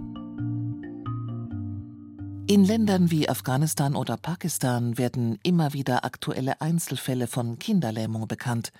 In 2.48 2.66
Ländern 2.66 3.12
wie 3.12 3.30
Afghanistan 3.30 3.96
oder 3.96 4.18
Pakistan 4.18 4.98
werden 4.98 5.40
immer 5.44 5.74
wieder 5.74 6.06
aktuelle 6.06 6.60
Einzelfälle 6.62 7.28
von 7.28 7.60
Kinderlähmung 7.60 8.28
bekannt. 8.28 8.72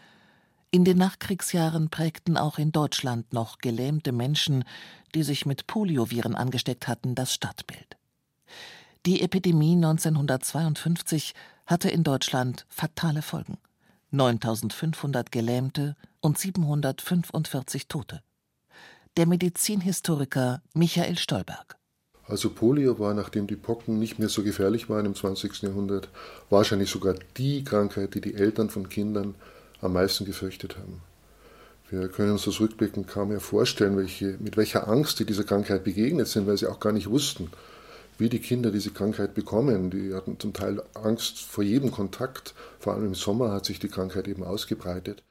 In 0.74 0.86
den 0.86 0.98
Nachkriegsjahren 0.98 1.90
prägten 1.90 2.38
auch 2.38 2.58
in 2.58 2.72
Deutschland 2.72 3.34
noch 3.34 3.58
gelähmte 3.58 4.14
Menschen, 4.14 4.64
die 5.14 5.24
sich 5.24 5.46
mit 5.46 5.68
Polioviren 5.68 6.34
angesteckt 6.34 6.88
hatten, 6.88 7.14
das 7.14 7.34
Stadtbild. 7.34 7.98
Die 9.06 9.22
Epidemie 9.22 9.76
1952 9.76 11.34
hatte 11.66 11.90
in 11.90 12.06
Deutschland 12.06 12.66
fatale 12.70 13.22
Folgen. 13.22 13.58
9500 14.12 15.30
Gelähmte 15.30 15.98
und 16.22 16.38
745 16.38 17.90
Tote. 17.90 18.22
Der 19.18 19.26
Medizinhistoriker 19.26 20.62
Michael 20.74 21.18
Stolberg. 21.18 21.78
Also 22.28 22.50
Polio 22.50 22.98
war, 22.98 23.14
nachdem 23.14 23.46
die 23.46 23.58
Pocken 23.58 24.00
nicht 24.00 24.20
mehr 24.20 24.30
so 24.30 24.42
gefährlich 24.42 24.90
waren 24.90 25.06
im 25.06 25.16
20. 25.16 25.64
Jahrhundert, 25.64 26.08
wahrscheinlich 26.50 26.90
sogar 26.90 27.16
die 27.36 27.66
Krankheit, 27.66 28.16
die 28.16 28.22
die 28.22 28.36
Eltern 28.36 28.70
von 28.70 28.88
Kindern 28.88 29.36
am 29.82 29.94
meisten 29.94 30.26
gefürchtet 30.26 30.78
haben. 30.78 31.02
Wir 31.90 32.08
können 32.08 32.32
uns 32.32 32.46
das 32.46 32.62
rückblickend 32.62 33.08
kaum 33.08 33.30
mehr 33.30 33.42
vorstellen, 33.42 33.98
welche, 33.98 34.38
mit 34.40 34.56
welcher 34.56 34.88
Angst 34.88 35.20
die 35.20 35.26
dieser 35.26 35.44
Krankheit 35.44 35.84
begegnet 35.84 36.28
sind, 36.28 36.48
weil 36.48 36.58
sie 36.58 36.68
auch 36.68 36.80
gar 36.80 36.94
nicht 36.94 37.10
wussten, 37.10 37.52
wie 38.18 38.30
die 38.30 38.40
Kinder 38.40 38.72
diese 38.72 38.92
Krankheit 38.92 39.34
bekommen. 39.34 39.90
Die 39.90 40.14
hatten 40.14 40.40
zum 40.40 40.54
Teil 40.54 40.82
Angst 40.94 41.40
vor 41.40 41.66
jedem 41.66 41.92
Kontakt. 41.92 42.54
Vor 42.80 42.94
allem 42.94 43.08
im 43.08 43.16
Sommer 43.16 43.52
hat 43.52 43.66
sich 43.66 43.80
die 43.80 43.90
Krankheit 43.90 44.30
eben 44.30 44.44
ausgebreitet. 44.44 45.22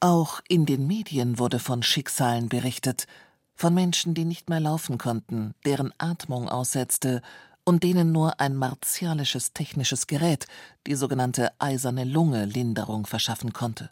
Auch 0.00 0.40
in 0.48 0.66
den 0.66 0.86
Medien 0.86 1.38
wurde 1.38 1.58
von 1.58 1.82
Schicksalen 1.82 2.50
berichtet, 2.50 3.06
von 3.54 3.72
Menschen, 3.72 4.14
die 4.14 4.24
nicht 4.24 4.50
mehr 4.50 4.60
laufen 4.60 4.98
konnten, 4.98 5.54
deren 5.64 5.92
Atmung 5.98 6.48
aussetzte 6.48 7.22
und 7.64 7.82
denen 7.82 8.12
nur 8.12 8.40
ein 8.40 8.56
martialisches 8.56 9.52
technisches 9.52 10.06
Gerät, 10.06 10.46
die 10.86 10.94
sogenannte 10.94 11.52
eiserne 11.58 12.04
Lunge, 12.04 12.46
Linderung 12.46 13.06
verschaffen 13.06 13.52
konnte. 13.52 13.90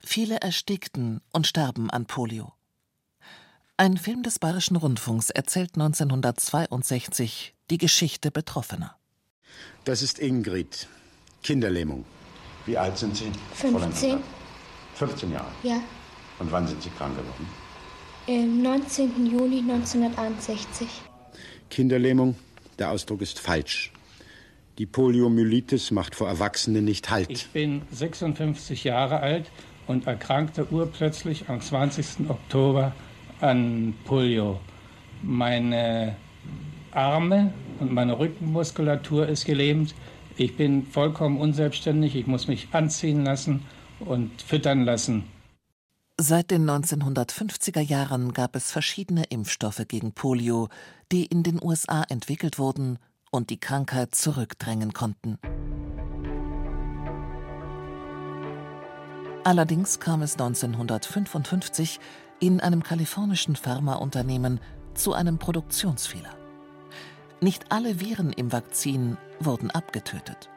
Viele 0.00 0.40
erstickten 0.40 1.20
und 1.32 1.46
starben 1.46 1.90
an 1.90 2.06
Polio. 2.06 2.52
Ein 3.76 3.96
Film 3.96 4.22
des 4.22 4.38
Bayerischen 4.38 4.76
Rundfunks 4.76 5.30
erzählt 5.30 5.72
1962 5.74 7.54
die 7.70 7.78
Geschichte 7.78 8.30
Betroffener. 8.30 8.96
Das 9.84 10.02
ist 10.02 10.18
Ingrid, 10.18 10.88
Kinderlähmung. 11.42 12.04
Wie 12.66 12.76
alt 12.76 12.98
sind 12.98 13.16
Sie? 13.16 13.30
15. 13.54 14.18
15 14.94 15.32
Jahre? 15.32 15.46
Ja. 15.62 15.80
Und 16.38 16.50
wann 16.50 16.66
sind 16.66 16.82
Sie 16.82 16.90
krank 16.90 17.16
geworden? 17.16 17.48
Am 18.26 18.62
19. 18.62 19.26
Juli 19.26 19.58
1961. 19.60 20.88
Kinderlähmung, 21.70 22.36
der 22.78 22.90
Ausdruck 22.90 23.22
ist 23.22 23.38
falsch. 23.38 23.92
Die 24.78 24.86
Poliomyelitis 24.86 25.90
macht 25.90 26.14
vor 26.14 26.28
Erwachsenen 26.28 26.84
nicht 26.84 27.10
Halt. 27.10 27.30
Ich 27.30 27.48
bin 27.48 27.82
56 27.90 28.84
Jahre 28.84 29.20
alt 29.20 29.50
und 29.88 30.06
erkrankte 30.06 30.70
urplötzlich 30.70 31.48
am 31.48 31.60
20. 31.60 32.30
Oktober 32.30 32.92
an 33.40 33.94
Polio. 34.04 34.60
Meine 35.22 36.14
Arme 36.92 37.52
und 37.80 37.92
meine 37.92 38.18
Rückenmuskulatur 38.18 39.26
ist 39.26 39.44
gelähmt. 39.44 39.94
Ich 40.36 40.56
bin 40.56 40.86
vollkommen 40.86 41.40
unselbstständig. 41.40 42.14
Ich 42.14 42.26
muss 42.26 42.46
mich 42.46 42.68
anziehen 42.72 43.24
lassen 43.24 43.64
und 43.98 44.42
füttern 44.42 44.84
lassen. 44.84 45.24
Seit 46.20 46.50
den 46.50 46.68
1950er 46.68 47.80
Jahren 47.80 48.32
gab 48.32 48.56
es 48.56 48.72
verschiedene 48.72 49.24
Impfstoffe 49.24 49.84
gegen 49.86 50.12
Polio, 50.12 50.68
die 51.12 51.26
in 51.26 51.42
den 51.44 51.62
USA 51.62 52.04
entwickelt 52.08 52.58
wurden 52.58 52.98
und 53.30 53.50
die 53.50 53.60
Krankheit 53.60 54.14
zurückdrängen 54.14 54.92
konnten. 54.92 55.38
Allerdings 59.48 59.98
kam 59.98 60.20
es 60.20 60.34
1955 60.34 62.00
in 62.38 62.60
einem 62.60 62.82
kalifornischen 62.82 63.56
Pharmaunternehmen 63.56 64.60
zu 64.92 65.14
einem 65.14 65.38
Produktionsfehler. 65.38 66.36
Nicht 67.40 67.72
alle 67.72 67.98
Viren 67.98 68.34
im 68.34 68.52
Vakzin 68.52 69.16
wurden 69.40 69.70
abgetötet. 69.70 70.50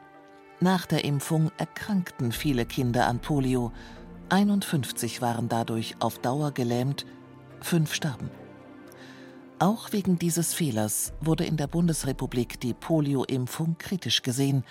Nach 0.60 0.84
der 0.84 1.06
Impfung 1.06 1.50
erkrankten 1.56 2.32
viele 2.32 2.66
Kinder 2.66 3.06
an 3.06 3.20
Polio 3.20 3.72
51 4.28 5.22
waren 5.22 5.48
dadurch 5.48 5.96
auf 6.00 6.18
Dauer 6.18 6.52
gelähmt, 6.52 7.06
fünf 7.62 7.94
starben. 7.94 8.28
Auch 9.58 9.92
wegen 9.92 10.18
dieses 10.18 10.52
Fehlers 10.52 11.14
wurde 11.22 11.46
in 11.46 11.56
der 11.56 11.66
Bundesrepublik 11.66 12.60
die 12.60 12.74
Polio-Impfung 12.74 13.76
kritisch 13.78 14.20
gesehen 14.20 14.64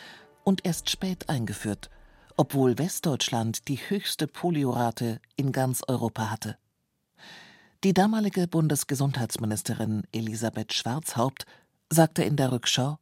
und 0.44 0.64
erst 0.64 0.92
spät 0.92 1.28
eingeführt, 1.28 1.90
obwohl 2.42 2.80
Westdeutschland 2.80 3.68
die 3.68 3.78
höchste 3.78 4.26
Poliorate 4.26 5.20
in 5.36 5.52
ganz 5.52 5.84
Europa 5.88 6.32
hatte. 6.32 6.58
Die 7.84 7.94
damalige 7.94 8.48
Bundesgesundheitsministerin 8.48 10.08
Elisabeth 10.12 10.74
Schwarzhaupt 10.74 11.46
sagte 11.92 12.24
in 12.24 12.38
der 12.38 12.52
Rückschau 12.52 12.98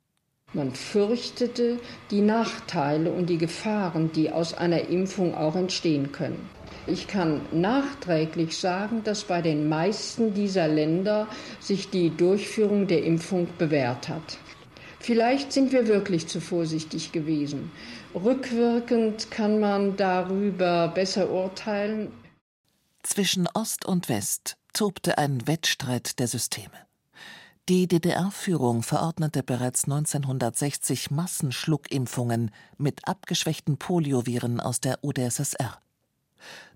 man 0.51 0.73
fürchtete 0.73 1.79
die 2.09 2.21
Nachteile 2.21 3.11
und 3.11 3.29
die 3.29 3.37
Gefahren, 3.37 4.11
die 4.11 4.31
aus 4.31 4.55
einer 4.55 4.89
Impfung 4.89 5.35
auch 5.35 5.55
entstehen 5.55 6.11
können. 6.11 6.49
Ich 6.87 7.07
kann 7.07 7.41
nachträglich 7.51 8.57
sagen, 8.57 9.03
dass 9.03 9.25
bei 9.25 9.43
den 9.43 9.69
meisten 9.69 10.33
dieser 10.33 10.67
Länder 10.67 11.27
sich 11.59 11.91
die 11.91 12.09
Durchführung 12.09 12.87
der 12.87 13.03
Impfung 13.03 13.47
bewährt 13.59 14.09
hat. 14.09 14.39
Vielleicht 14.99 15.53
sind 15.53 15.71
wir 15.71 15.87
wirklich 15.87 16.27
zu 16.27 16.41
vorsichtig 16.41 17.11
gewesen. 17.11 17.71
Rückwirkend 18.15 19.29
kann 19.29 19.59
man 19.59 19.95
darüber 19.95 20.87
besser 20.87 21.29
urteilen. 21.29 22.11
Zwischen 23.03 23.47
Ost 23.53 23.85
und 23.85 24.09
West 24.09 24.57
tobte 24.73 25.17
ein 25.17 25.45
Wettstreit 25.47 26.19
der 26.19 26.27
Systeme. 26.27 26.73
Die 27.69 27.87
DDR-Führung 27.87 28.81
verordnete 28.81 29.43
bereits 29.43 29.83
1960 29.83 31.11
Massenschluckimpfungen 31.11 32.49
mit 32.77 33.07
abgeschwächten 33.07 33.77
Polioviren 33.77 34.59
aus 34.59 34.81
der 34.81 35.03
UdSSR. 35.03 35.79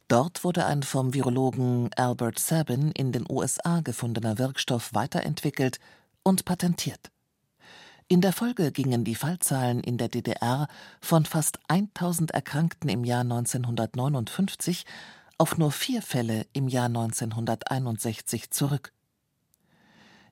Dort 0.07 0.43
wurde 0.43 0.67
ein 0.67 0.83
vom 0.83 1.15
Virologen 1.15 1.89
Albert 1.95 2.37
Sabin 2.37 2.91
in 2.91 3.11
den 3.11 3.25
USA 3.27 3.79
gefundener 3.79 4.37
Wirkstoff 4.37 4.93
weiterentwickelt 4.93 5.79
und 6.21 6.45
patentiert. 6.45 7.09
In 8.13 8.21
der 8.21 8.31
Folge 8.31 8.71
gingen 8.71 9.03
die 9.03 9.15
Fallzahlen 9.15 9.79
in 9.79 9.97
der 9.97 10.07
DDR 10.07 10.67
von 11.01 11.25
fast 11.25 11.57
1000 11.67 12.29
Erkrankten 12.29 12.87
im 12.87 13.03
Jahr 13.03 13.21
1959 13.21 14.85
auf 15.39 15.57
nur 15.57 15.71
vier 15.71 16.03
Fälle 16.03 16.45
im 16.53 16.67
Jahr 16.67 16.85
1961 16.85 18.51
zurück. 18.51 18.93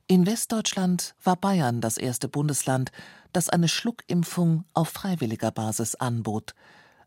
In 0.05 0.27
Westdeutschland 0.27 1.15
war 1.23 1.35
Bayern 1.37 1.81
das 1.81 1.97
erste 1.97 2.27
Bundesland, 2.27 2.91
das 3.33 3.49
eine 3.49 3.67
Schluckimpfung 3.67 4.63
auf 4.75 4.89
freiwilliger 4.89 5.49
Basis 5.49 5.95
anbot. 5.95 6.53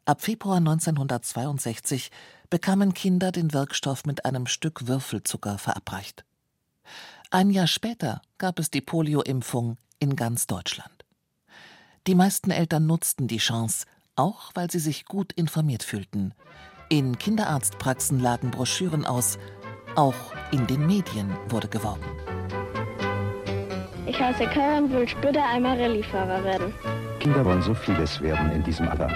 Ab 0.07 0.23
Februar 0.23 0.57
1962 0.57 2.11
bekamen 2.51 2.95
Kinder 2.95 3.31
den 3.31 3.53
Wirkstoff 3.53 4.07
mit 4.07 4.25
einem 4.25 4.49
Stück 4.49 4.89
Würfelzucker 4.89 5.57
verabreicht. 5.57 6.25
Ein 7.31 7.51
Jahr 7.51 7.69
später 7.69 8.23
gab 8.39 8.59
es 8.59 8.73
die 8.73 8.81
Polio-Impfung 8.81 9.77
in 10.05 10.17
ganz 10.17 10.47
Deutschland. 10.47 11.05
Die 12.07 12.15
meisten 12.15 12.51
Eltern 12.51 12.87
nutzten 12.87 13.27
die 13.27 13.39
Chance, 13.39 13.87
auch 14.17 14.51
weil 14.55 14.71
sie 14.71 14.79
sich 14.79 15.07
gut 15.07 15.33
informiert 15.33 15.83
fühlten. 15.83 16.35
In 16.91 17.19
Kinderarztpraxen 17.19 18.21
lagen 18.21 18.51
Broschüren 18.51 19.07
aus, 19.07 19.39
auch 19.97 20.35
in 20.53 20.67
den 20.67 20.87
Medien 20.87 21.35
wurde 21.49 21.69
geworben. 21.69 22.05
Ich 24.07 24.21
heiße 24.21 24.45
Kai 24.45 24.79
und 24.79 24.93
will 24.93 25.09
später 25.09 25.43
einmal 25.43 25.81
Rallyefahrer 25.81 26.45
werden. 26.45 26.75
Kinder 27.21 27.43
wollen 27.43 27.63
so 27.63 27.73
vieles 27.73 28.21
werden 28.21 28.53
in 28.53 28.63
diesem 28.63 28.87
Alter. 28.87 29.09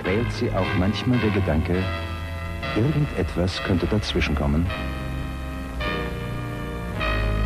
Quält 0.00 0.32
sie 0.32 0.52
auch 0.52 0.74
manchmal 0.78 1.18
der 1.18 1.30
Gedanke, 1.30 1.82
irgendetwas 2.76 3.60
könnte 3.64 3.86
dazwischenkommen? 3.86 4.64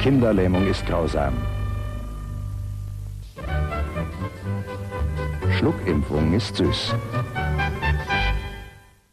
Kinderlähmung 0.02 0.66
ist 0.66 0.84
grausam. 0.84 1.32
Schluckimpfung 5.62 6.32
ist 6.32 6.56
süß. 6.56 6.92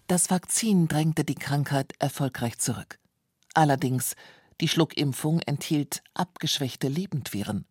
Das 0.07 0.31
Vakzin 0.31 0.87
drängte 0.87 1.23
die 1.23 1.35
Krankheit 1.35 1.93
erfolgreich 1.99 2.57
zurück. 2.57 2.97
Allerdings 3.53 4.15
die 4.59 4.67
Schluckimpfung 4.67 5.41
enthielt 5.41 6.01
abgeschwächte 6.15 6.87
Lebendviren. 6.87 7.67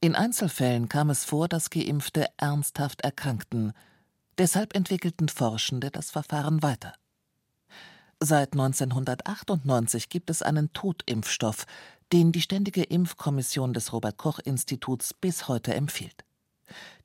In 0.00 0.14
Einzelfällen 0.14 0.88
kam 0.88 1.10
es 1.10 1.26
vor, 1.26 1.48
dass 1.48 1.68
Geimpfte 1.68 2.28
ernsthaft 2.38 3.02
erkrankten. 3.02 3.74
Deshalb 4.38 4.74
entwickelten 4.74 5.28
Forschende 5.28 5.90
das 5.90 6.10
Verfahren 6.10 6.62
weiter. 6.62 6.94
Seit 8.20 8.54
1998 8.54 10.08
gibt 10.08 10.30
es 10.30 10.40
einen 10.40 10.72
Totimpfstoff, 10.72 11.66
den 12.10 12.32
die 12.32 12.40
Ständige 12.40 12.84
Impfkommission 12.84 13.74
des 13.74 13.92
Robert 13.92 14.16
Koch 14.16 14.38
Instituts 14.38 15.12
bis 15.12 15.46
heute 15.46 15.74
empfiehlt. 15.74 16.24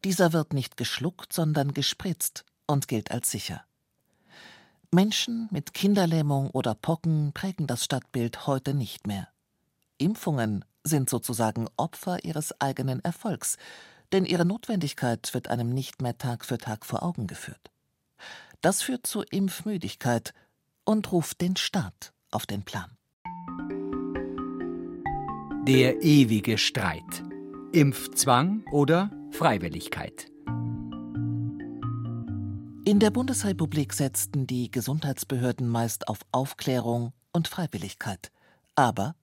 Dieser 0.03 0.33
wird 0.33 0.53
nicht 0.53 0.77
geschluckt, 0.77 1.33
sondern 1.33 1.73
gespritzt 1.73 2.45
und 2.67 2.87
gilt 2.87 3.11
als 3.11 3.31
sicher. 3.31 3.63
Menschen 4.91 5.47
mit 5.51 5.73
Kinderlähmung 5.73 6.49
oder 6.51 6.75
Pocken 6.75 7.31
prägen 7.33 7.67
das 7.67 7.83
Stadtbild 7.83 8.45
heute 8.45 8.73
nicht 8.73 9.07
mehr. 9.07 9.27
Impfungen 9.97 10.65
sind 10.83 11.09
sozusagen 11.09 11.67
Opfer 11.77 12.23
ihres 12.23 12.59
eigenen 12.61 13.03
Erfolgs, 13.03 13.57
denn 14.11 14.25
ihre 14.25 14.45
Notwendigkeit 14.45 15.33
wird 15.33 15.47
einem 15.47 15.69
nicht 15.69 16.01
mehr 16.01 16.17
Tag 16.17 16.45
für 16.45 16.57
Tag 16.57 16.85
vor 16.85 17.01
Augen 17.01 17.25
geführt. 17.25 17.71
Das 18.61 18.81
führt 18.81 19.07
zu 19.07 19.23
Impfmüdigkeit 19.23 20.33
und 20.85 21.11
ruft 21.11 21.41
den 21.41 21.55
Staat 21.55 22.13
auf 22.31 22.45
den 22.45 22.63
Plan. 22.63 22.95
Der 25.67 26.01
ewige 26.03 26.57
Streit. 26.57 27.23
Impfzwang 27.71 28.63
oder 28.71 29.09
Freiwilligkeit. 29.33 30.27
In 32.85 32.99
der 32.99 33.09
Bundesrepublik 33.09 33.91
setzten 33.93 34.45
die 34.45 34.69
Gesundheitsbehörden 34.69 35.67
meist 35.67 36.07
auf 36.07 36.19
Aufklärung 36.31 37.13
und 37.31 37.47
Freiwilligkeit. 37.47 38.31
Aber 38.75 39.15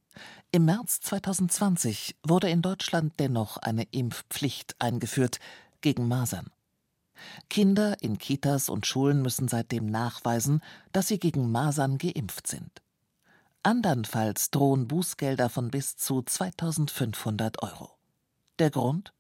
im 0.51 0.65
März 0.65 1.01
2020 1.03 2.17
wurde 2.27 2.51
in 2.51 2.61
Deutschland 2.61 3.15
dennoch 3.21 3.57
eine 3.59 3.85
Impfpflicht 3.93 4.75
eingeführt 4.81 5.39
gegen 5.81 6.09
Masern. 6.09 6.51
Kinder 7.49 8.03
in 8.03 8.19
Kitas 8.19 8.69
und 8.69 8.87
Schulen 8.87 9.23
müssen 9.23 9.47
seitdem 9.47 9.87
nachweisen, 9.87 10.61
dass 10.91 11.07
sie 11.07 11.21
gegen 11.21 11.53
Masern 11.53 11.99
geimpft 11.99 12.49
sind. 12.49 12.83
Andernfalls 13.63 14.51
drohen 14.51 14.89
Bußgelder 14.89 15.49
von 15.49 15.71
bis 15.71 15.97
zu 15.97 16.21
2500 16.21 17.63
Euro. 17.63 17.91
Der 18.59 18.71
Grund? 18.71 19.13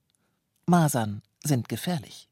Masern 0.70 1.22
sind 1.42 1.68
gefährlich. 1.68 2.28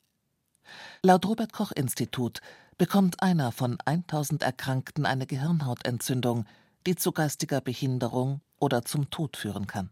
Laut 1.03 1.27
Robert 1.27 1.53
Koch 1.53 1.73
Institut 1.73 2.41
bekommt 2.79 3.21
einer 3.21 3.51
von 3.51 3.79
1000 3.85 4.45
Erkrankten 4.45 5.07
eine 5.07 5.27
Gehirnhautentzündung, 5.27 6.47
die 6.87 6.95
zu 6.95 7.11
geistiger 7.11 7.61
Behinderung 7.61 8.41
oder 8.61 8.85
zum 8.85 9.11
Tod 9.11 9.37
führen 9.37 9.67
kann. 9.67 9.91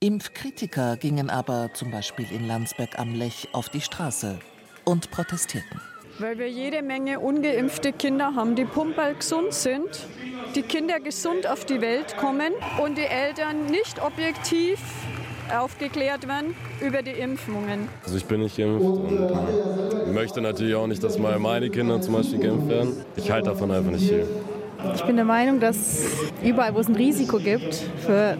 Impfkritiker 0.00 0.96
gingen 0.96 1.28
aber 1.28 1.74
zum 1.74 1.90
Beispiel 1.90 2.32
in 2.32 2.46
Landsberg 2.46 2.98
am 2.98 3.14
Lech 3.14 3.48
auf 3.52 3.68
die 3.68 3.82
Straße 3.82 4.40
und 4.86 5.10
protestierten. 5.10 5.82
Weil 6.18 6.38
wir 6.38 6.50
jede 6.50 6.82
Menge 6.82 7.20
ungeimpfte 7.20 7.92
Kinder 7.92 8.34
haben, 8.34 8.56
die 8.56 8.64
pumperl 8.64 9.16
gesund 9.16 9.52
sind, 9.52 10.06
die 10.54 10.62
Kinder 10.62 10.98
gesund 10.98 11.46
auf 11.46 11.66
die 11.66 11.82
Welt 11.82 12.16
kommen 12.16 12.52
und 12.82 12.96
die 12.96 13.02
Eltern 13.02 13.66
nicht 13.66 14.00
objektiv 14.00 14.80
aufgeklärt 15.52 16.26
werden 16.28 16.54
über 16.80 17.02
die 17.02 17.12
Impfungen. 17.12 17.88
Also 18.04 18.16
ich 18.16 18.24
bin 18.24 18.40
nicht 18.40 18.56
geimpft 18.56 18.84
und 18.84 20.12
möchte 20.14 20.40
natürlich 20.40 20.74
auch 20.74 20.86
nicht, 20.86 21.02
dass 21.02 21.18
mal 21.18 21.38
meine 21.38 21.70
Kinder 21.70 22.00
zum 22.00 22.14
Beispiel 22.14 22.38
geimpft 22.38 22.68
werden. 22.68 23.04
Ich 23.16 23.30
halte 23.30 23.50
davon 23.50 23.70
einfach 23.70 23.90
nicht 23.90 24.08
viel. 24.08 24.26
Ich 24.94 25.02
bin 25.02 25.16
der 25.16 25.24
Meinung, 25.24 25.60
dass 25.60 26.04
überall, 26.42 26.74
wo 26.74 26.80
es 26.80 26.88
ein 26.88 26.96
Risiko 26.96 27.38
gibt, 27.38 27.74
für 28.04 28.36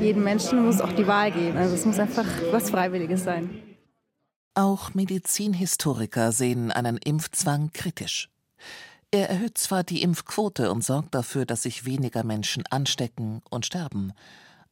jeden 0.00 0.24
Menschen 0.24 0.64
muss 0.64 0.80
auch 0.80 0.92
die 0.92 1.06
Wahl 1.06 1.30
geben. 1.30 1.56
Also 1.56 1.74
es 1.74 1.84
muss 1.84 1.98
einfach 1.98 2.26
was 2.50 2.70
Freiwilliges 2.70 3.24
sein. 3.24 3.62
Auch 4.54 4.94
Medizinhistoriker 4.94 6.32
sehen 6.32 6.72
einen 6.72 6.96
Impfzwang 6.96 7.70
kritisch. 7.72 8.28
Er 9.10 9.30
erhöht 9.30 9.56
zwar 9.56 9.84
die 9.84 10.02
Impfquote 10.02 10.70
und 10.70 10.84
sorgt 10.84 11.14
dafür, 11.14 11.46
dass 11.46 11.62
sich 11.62 11.86
weniger 11.86 12.24
Menschen 12.24 12.64
anstecken 12.68 13.40
und 13.48 13.64
sterben, 13.64 14.12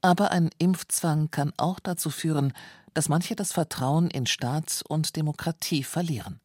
aber 0.06 0.30
ein 0.30 0.50
Impfzwang 0.58 1.30
kann 1.30 1.52
auch 1.56 1.80
dazu 1.80 2.10
führen, 2.10 2.52
dass 2.94 3.08
manche 3.08 3.36
das 3.36 3.52
Vertrauen 3.52 4.08
in 4.08 4.26
Staat 4.26 4.82
und 4.88 5.16
Demokratie 5.16 5.82
verlieren. 5.82 6.40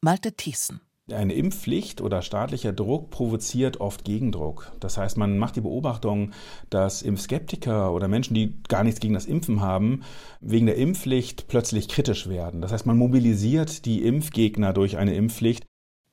Malte 0.00 0.34
Thiessen 0.34 0.80
eine 1.12 1.34
Impfpflicht 1.34 2.00
oder 2.00 2.22
staatlicher 2.22 2.72
Druck 2.72 3.10
provoziert 3.10 3.80
oft 3.80 4.04
Gegendruck. 4.04 4.72
Das 4.80 4.96
heißt, 4.96 5.16
man 5.16 5.38
macht 5.38 5.56
die 5.56 5.60
Beobachtung, 5.60 6.32
dass 6.68 7.02
Impfskeptiker 7.02 7.92
oder 7.92 8.08
Menschen, 8.08 8.34
die 8.34 8.62
gar 8.68 8.84
nichts 8.84 9.00
gegen 9.00 9.14
das 9.14 9.26
Impfen 9.26 9.60
haben, 9.60 10.02
wegen 10.40 10.66
der 10.66 10.76
Impfpflicht 10.76 11.48
plötzlich 11.48 11.88
kritisch 11.88 12.28
werden. 12.28 12.60
Das 12.60 12.72
heißt, 12.72 12.86
man 12.86 12.96
mobilisiert 12.96 13.84
die 13.84 14.04
Impfgegner 14.04 14.72
durch 14.72 14.98
eine 14.98 15.14
Impfpflicht. 15.14 15.64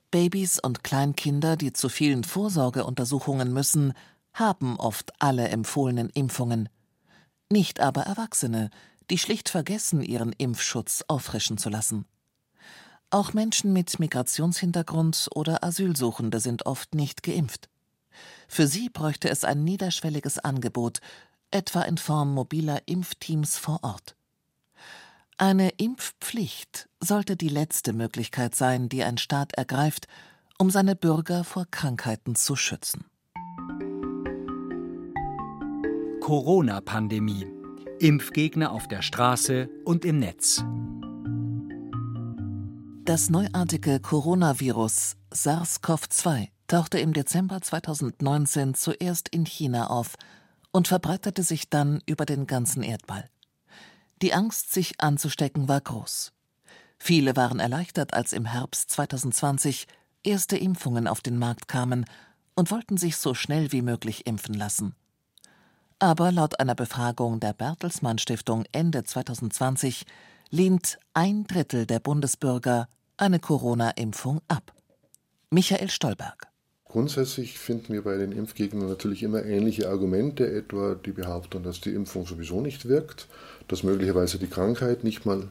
Babys 0.09 0.59
und 0.59 0.83
Kleinkinder, 0.83 1.57
die 1.57 1.73
zu 1.73 1.89
vielen 1.89 2.23
Vorsorgeuntersuchungen 2.23 3.53
müssen, 3.53 3.93
haben 4.33 4.79
oft 4.79 5.11
alle 5.19 5.49
empfohlenen 5.49 6.09
Impfungen. 6.09 6.69
Nicht 7.49 7.79
aber 7.79 8.01
Erwachsene, 8.01 8.69
die 9.09 9.17
schlicht 9.17 9.49
vergessen, 9.49 10.01
ihren 10.01 10.33
Impfschutz 10.33 11.03
auffrischen 11.07 11.57
zu 11.57 11.69
lassen. 11.69 12.05
Auch 13.09 13.33
Menschen 13.33 13.71
mit 13.71 13.99
Migrationshintergrund 13.99 15.29
oder 15.33 15.63
Asylsuchende 15.63 16.41
sind 16.41 16.65
oft 16.65 16.93
nicht 16.93 17.23
geimpft. 17.23 17.69
Für 18.49 18.67
sie 18.67 18.89
bräuchte 18.89 19.29
es 19.29 19.45
ein 19.45 19.63
niederschwelliges 19.63 20.39
Angebot, 20.39 20.99
etwa 21.51 21.83
in 21.83 21.97
Form 21.97 22.33
mobiler 22.33 22.81
Impfteams 22.85 23.57
vor 23.57 23.79
Ort. 23.83 24.17
Eine 25.37 25.69
Impfpflicht 25.69 26.89
sollte 26.99 27.37
die 27.37 27.47
letzte 27.47 27.93
Möglichkeit 27.93 28.55
sein, 28.55 28.89
die 28.89 29.03
ein 29.03 29.17
Staat 29.17 29.53
ergreift, 29.53 30.07
um 30.57 30.69
seine 30.69 30.95
Bürger 30.95 31.43
vor 31.43 31.65
Krankheiten 31.69 32.35
zu 32.35 32.55
schützen. 32.55 33.05
Corona-Pandemie. 36.27 37.47
Impfgegner 38.01 38.73
auf 38.73 38.89
der 38.89 39.01
Straße 39.01 39.69
und 39.85 40.03
im 40.03 40.19
Netz. 40.19 40.61
Das 43.05 43.29
neuartige 43.29 44.01
Coronavirus 44.01 45.15
SARS-CoV-2 45.31 46.49
tauchte 46.67 46.99
im 46.99 47.13
Dezember 47.13 47.61
2019 47.61 48.73
zuerst 48.73 49.29
in 49.29 49.45
China 49.45 49.87
auf 49.87 50.17
und 50.73 50.89
verbreitete 50.89 51.43
sich 51.43 51.69
dann 51.69 52.01
über 52.05 52.25
den 52.25 52.45
ganzen 52.45 52.83
Erdball. 52.83 53.29
Die 54.21 54.33
Angst, 54.33 54.73
sich 54.73 54.99
anzustecken, 54.99 55.69
war 55.69 55.79
groß. 55.79 56.33
Viele 56.97 57.37
waren 57.37 57.61
erleichtert, 57.61 58.13
als 58.13 58.33
im 58.33 58.43
Herbst 58.43 58.89
2020 58.89 59.87
erste 60.23 60.57
Impfungen 60.57 61.07
auf 61.07 61.21
den 61.21 61.37
Markt 61.37 61.69
kamen 61.69 62.03
und 62.53 62.69
wollten 62.69 62.97
sich 62.97 63.15
so 63.15 63.33
schnell 63.33 63.71
wie 63.71 63.81
möglich 63.81 64.27
impfen 64.27 64.55
lassen. 64.55 64.93
Aber 65.99 66.31
laut 66.31 66.59
einer 66.59 66.75
Befragung 66.75 67.39
der 67.39 67.53
Bertelsmann 67.53 68.19
Stiftung 68.19 68.65
Ende 68.71 69.03
2020 69.03 70.05
lehnt 70.51 70.99
ein 71.15 71.45
Drittel 71.45 71.87
der 71.87 71.99
Bundesbürger 71.99 72.87
eine 73.17 73.39
Corona-Impfung 73.39 74.41
ab. 74.47 74.73
Michael 75.49 75.89
Stolberg. 75.89 76.47
Grundsätzlich 76.85 77.57
finden 77.57 77.93
wir 77.93 78.03
bei 78.03 78.15
den 78.15 78.31
Impfgegnern 78.31 78.87
natürlich 78.87 79.23
immer 79.23 79.43
ähnliche 79.43 79.89
Argumente, 79.89 80.47
etwa 80.49 80.93
die 80.93 81.11
Behauptung, 81.11 81.63
dass 81.63 81.81
die 81.81 81.93
Impfung 81.93 82.27
sowieso 82.27 82.61
nicht 82.61 82.87
wirkt, 82.87 83.27
dass 83.67 83.81
möglicherweise 83.81 84.37
die 84.37 84.47
Krankheit 84.47 85.03
nicht 85.03 85.25
mal 85.25 85.47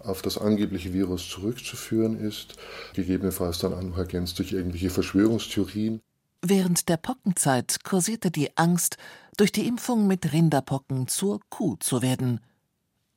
auf 0.00 0.22
das 0.22 0.38
angebliche 0.38 0.92
Virus 0.92 1.28
zurückzuführen 1.28 2.18
ist, 2.18 2.56
gegebenenfalls 2.94 3.58
dann 3.58 3.72
auch 3.72 3.96
ergänzt 3.96 4.40
durch 4.40 4.52
irgendwelche 4.52 4.90
Verschwörungstheorien. 4.90 6.00
Während 6.46 6.88
der 6.88 6.98
Pockenzeit 6.98 7.84
kursierte 7.84 8.30
die 8.30 8.56
Angst, 8.56 8.98
durch 9.36 9.50
die 9.50 9.66
Impfung 9.66 10.06
mit 10.06 10.32
Rinderpocken 10.32 11.08
zur 11.08 11.40
Kuh 11.50 11.76
zu 11.76 12.02
werden– 12.02 12.40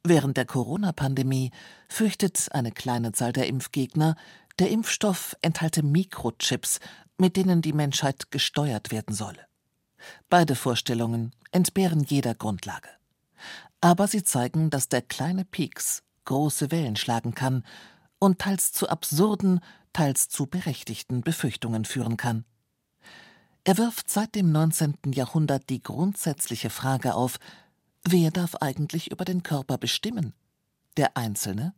Während 0.10 0.38
der 0.38 0.46
Corona-Pandemie 0.46 1.52
fürchtet 1.90 2.48
eine 2.52 2.72
kleine 2.72 3.12
Zahl 3.12 3.34
der 3.34 3.48
Impfgegner, 3.48 4.16
der 4.58 4.70
Impfstoff 4.70 5.36
enthalte 5.42 5.84
Mikrochips, 5.84 6.80
mit 7.18 7.36
denen 7.36 7.62
die 7.62 7.74
Menschheit 7.74 8.32
gesteuert 8.32 8.90
werden 8.90 9.14
solle. 9.14 9.46
Beide 10.30 10.56
Vorstellungen 10.56 11.34
entbehren 11.52 12.06
jeder 12.06 12.36
Grundlage. 12.36 12.88
Aber 13.82 14.08
sie 14.08 14.24
zeigen, 14.24 14.70
dass 14.70 14.88
der 14.88 15.02
kleine 15.02 15.44
Pieks 15.44 16.04
große 16.24 16.72
Wellen 16.72 16.96
schlagen 16.96 17.34
kann 17.36 17.66
und 18.18 18.40
teils 18.40 18.72
zu 18.72 18.88
absurden, 18.88 19.60
teils 19.92 20.30
zu 20.30 20.46
berechtigten 20.46 21.20
Befürchtungen 21.20 21.84
führen 21.84 22.16
kann. 22.16 22.46
Er 23.68 23.78
wirft 23.78 24.10
seit 24.10 24.34
dem 24.34 24.54
19. 24.54 24.94
Jahrhundert 25.14 25.70
die 25.70 25.84
grundsätzliche 25.84 26.70
Frage 26.70 27.16
auf, 27.16 27.38
Wer 28.10 28.32
darf 28.32 28.56
eigentlich 28.62 29.12
über 29.12 29.26
den 29.26 29.44
Körper 29.44 29.78
bestimmen? 29.78 30.32
Der 30.96 31.18
Einzelne 31.18 31.74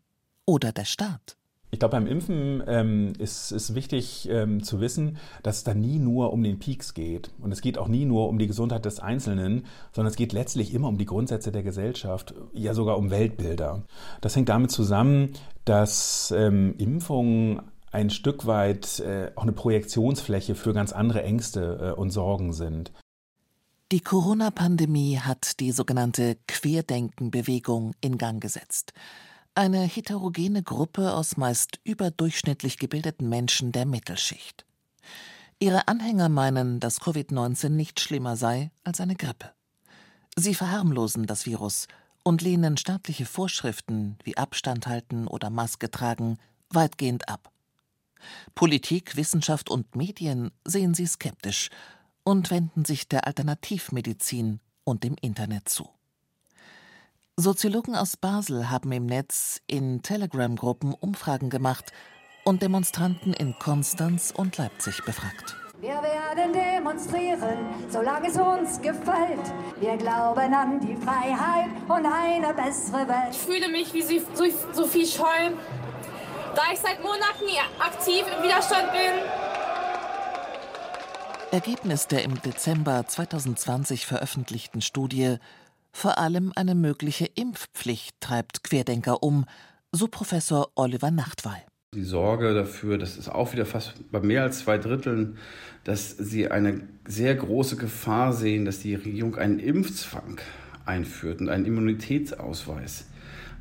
oder 0.46 0.72
der 0.72 0.86
Staat? 0.86 1.36
Ich 1.72 1.80
glaube, 1.80 1.94
beim 1.94 2.06
Impfen 2.06 2.62
ähm, 2.68 3.14
ist 3.18 3.52
es 3.52 3.74
wichtig 3.74 4.30
ähm, 4.30 4.62
zu 4.62 4.80
wissen, 4.80 5.18
dass 5.42 5.58
es 5.58 5.64
da 5.64 5.74
nie 5.74 5.98
nur 5.98 6.32
um 6.32 6.44
den 6.44 6.60
Peaks 6.60 6.94
geht. 6.94 7.32
Und 7.40 7.52
es 7.52 7.62
geht 7.62 7.80
auch 7.80 7.88
nie 7.88 8.06
nur 8.06 8.30
um 8.30 8.38
die 8.38 8.46
Gesundheit 8.46 8.86
des 8.86 9.00
Einzelnen, 9.00 9.66
sondern 9.92 10.12
es 10.12 10.18
geht 10.18 10.32
letztlich 10.32 10.76
immer 10.76 10.90
um 10.90 11.00
die 11.00 11.06
Grundsätze 11.08 11.52
der 11.52 11.64
Gesellschaft, 11.64 12.36
ja 12.54 12.76
sogar 12.76 13.00
um 13.00 13.10
Weltbilder. 13.10 13.82
Das 14.22 14.36
hängt 14.36 14.50
damit 14.50 14.70
zusammen, 14.70 15.34
dass 15.66 16.32
ähm, 16.38 16.76
Impfungen 16.78 17.64
ein 17.92 18.10
Stück 18.10 18.46
weit 18.46 19.00
äh, 19.00 19.32
auch 19.36 19.44
eine 19.44 19.52
Projektionsfläche 19.52 20.56
für 20.56 20.74
ganz 20.74 20.92
andere 20.92 21.24
Ängste 21.24 21.94
äh, 21.96 22.00
und 22.00 22.12
Sorgen 22.12 22.54
sind. 22.54 22.92
Die 23.92 24.02
Corona-Pandemie 24.02 25.18
hat 25.18 25.60
die 25.60 25.72
sogenannte 25.72 26.38
Querdenken-Bewegung 26.48 27.94
in 28.02 28.20
Gang 28.20 28.40
gesetzt. 28.42 28.94
Eine 29.56 29.82
heterogene 29.82 30.62
Gruppe 30.62 31.14
aus 31.14 31.38
meist 31.38 31.80
überdurchschnittlich 31.84 32.78
gebildeten 32.78 33.28
Menschen 33.30 33.72
der 33.72 33.88
Mittelschicht. 33.88 34.64
Ihre 35.60 35.88
Anhänger 35.88 36.30
meinen, 36.30 36.80
dass 36.80 37.02
Covid-19 37.02 37.70
nicht 37.70 38.00
schlimmer 38.00 38.38
sei 38.38 38.72
als 38.84 39.02
eine 39.02 39.16
Grippe. 39.16 39.52
Sie 40.36 40.54
verharmlosen 40.54 41.26
das 41.26 41.46
Virus 41.46 41.88
und 42.24 42.42
lehnen 42.42 42.78
staatliche 42.78 43.26
Vorschriften 43.26 44.18
wie 44.24 44.38
Abstand 44.38 44.88
halten 44.88 45.28
oder 45.28 45.50
Maske 45.50 45.90
tragen 45.90 46.38
weitgehend 46.70 47.28
ab. 47.28 47.52
Politik, 48.56 49.16
Wissenschaft 49.16 49.70
und 49.70 49.96
Medien 49.96 50.52
sehen 50.66 50.94
sie 50.94 51.08
skeptisch 51.08 51.70
und 52.24 52.52
wenden 52.52 52.86
sich 52.86 53.08
der 53.08 53.28
Alternativmedizin 53.28 54.60
und 54.84 55.04
dem 55.04 55.16
Internet 55.22 55.70
zu. 55.70 55.90
Soziologen 57.38 57.96
aus 57.96 58.18
Basel 58.18 58.70
haben 58.70 58.92
im 58.92 59.06
Netz 59.06 59.62
in 59.66 60.02
Telegram-Gruppen 60.02 60.94
Umfragen 60.94 61.50
gemacht 61.50 61.94
und 62.44 62.62
Demonstranten 62.62 63.34
in 63.34 63.58
Konstanz 63.60 64.34
und 64.36 64.58
Leipzig 64.58 65.04
befragt. 65.06 65.56
Wir 65.80 66.02
werden 66.02 66.52
demonstrieren, 66.52 67.58
solange 67.90 68.28
es 68.28 68.36
uns 68.36 68.82
gefällt. 68.82 69.54
Wir 69.80 69.96
glauben 69.96 70.54
an 70.54 70.82
die 70.82 70.98
Freiheit 70.98 71.70
und 71.88 72.06
eine 72.06 72.54
bessere 72.54 73.08
Welt. 73.08 73.32
Ich 73.32 73.38
fühle 73.38 73.70
mich 73.70 73.94
wie 73.94 74.22
Sophie 74.74 75.06
Scholl, 75.06 75.58
da 76.60 76.74
ich 76.74 76.80
seit 76.80 77.02
Monaten 77.02 77.46
aktiv 77.80 78.26
im 78.36 78.44
Widerstand 78.44 78.92
bin. 78.92 79.24
Ergebnis 81.52 82.08
der 82.08 82.24
im 82.26 82.42
Dezember 82.42 83.06
2020 83.08 84.06
veröffentlichten 84.06 84.82
Studie 84.82 85.38
vor 85.94 86.18
allem 86.18 86.52
eine 86.56 86.76
mögliche 86.76 87.26
Impfpflicht 87.26 88.20
treibt 88.20 88.66
Querdenker 88.66 89.24
um, 89.24 89.46
so 89.94 90.10
Professor 90.10 90.70
Oliver 90.76 91.12
Nachtwey. 91.12 91.62
Die 91.96 92.04
Sorge 92.04 92.54
dafür, 92.54 92.98
das 92.98 93.16
ist 93.16 93.30
auch 93.30 93.54
wieder 93.54 93.66
fast 93.66 94.12
bei 94.12 94.20
mehr 94.20 94.44
als 94.44 94.60
zwei 94.60 94.78
Dritteln, 94.78 95.38
dass 95.86 96.12
sie 96.12 96.52
eine 96.52 96.88
sehr 97.08 97.36
große 97.36 97.78
Gefahr 97.78 98.34
sehen, 98.34 98.66
dass 98.66 98.80
die 98.80 98.96
Regierung 98.96 99.38
einen 99.38 99.60
Impfzwang 99.60 100.42
einführt 100.86 101.40
und 101.40 101.48
einen 101.48 101.66
Immunitätsausweis 101.66 103.06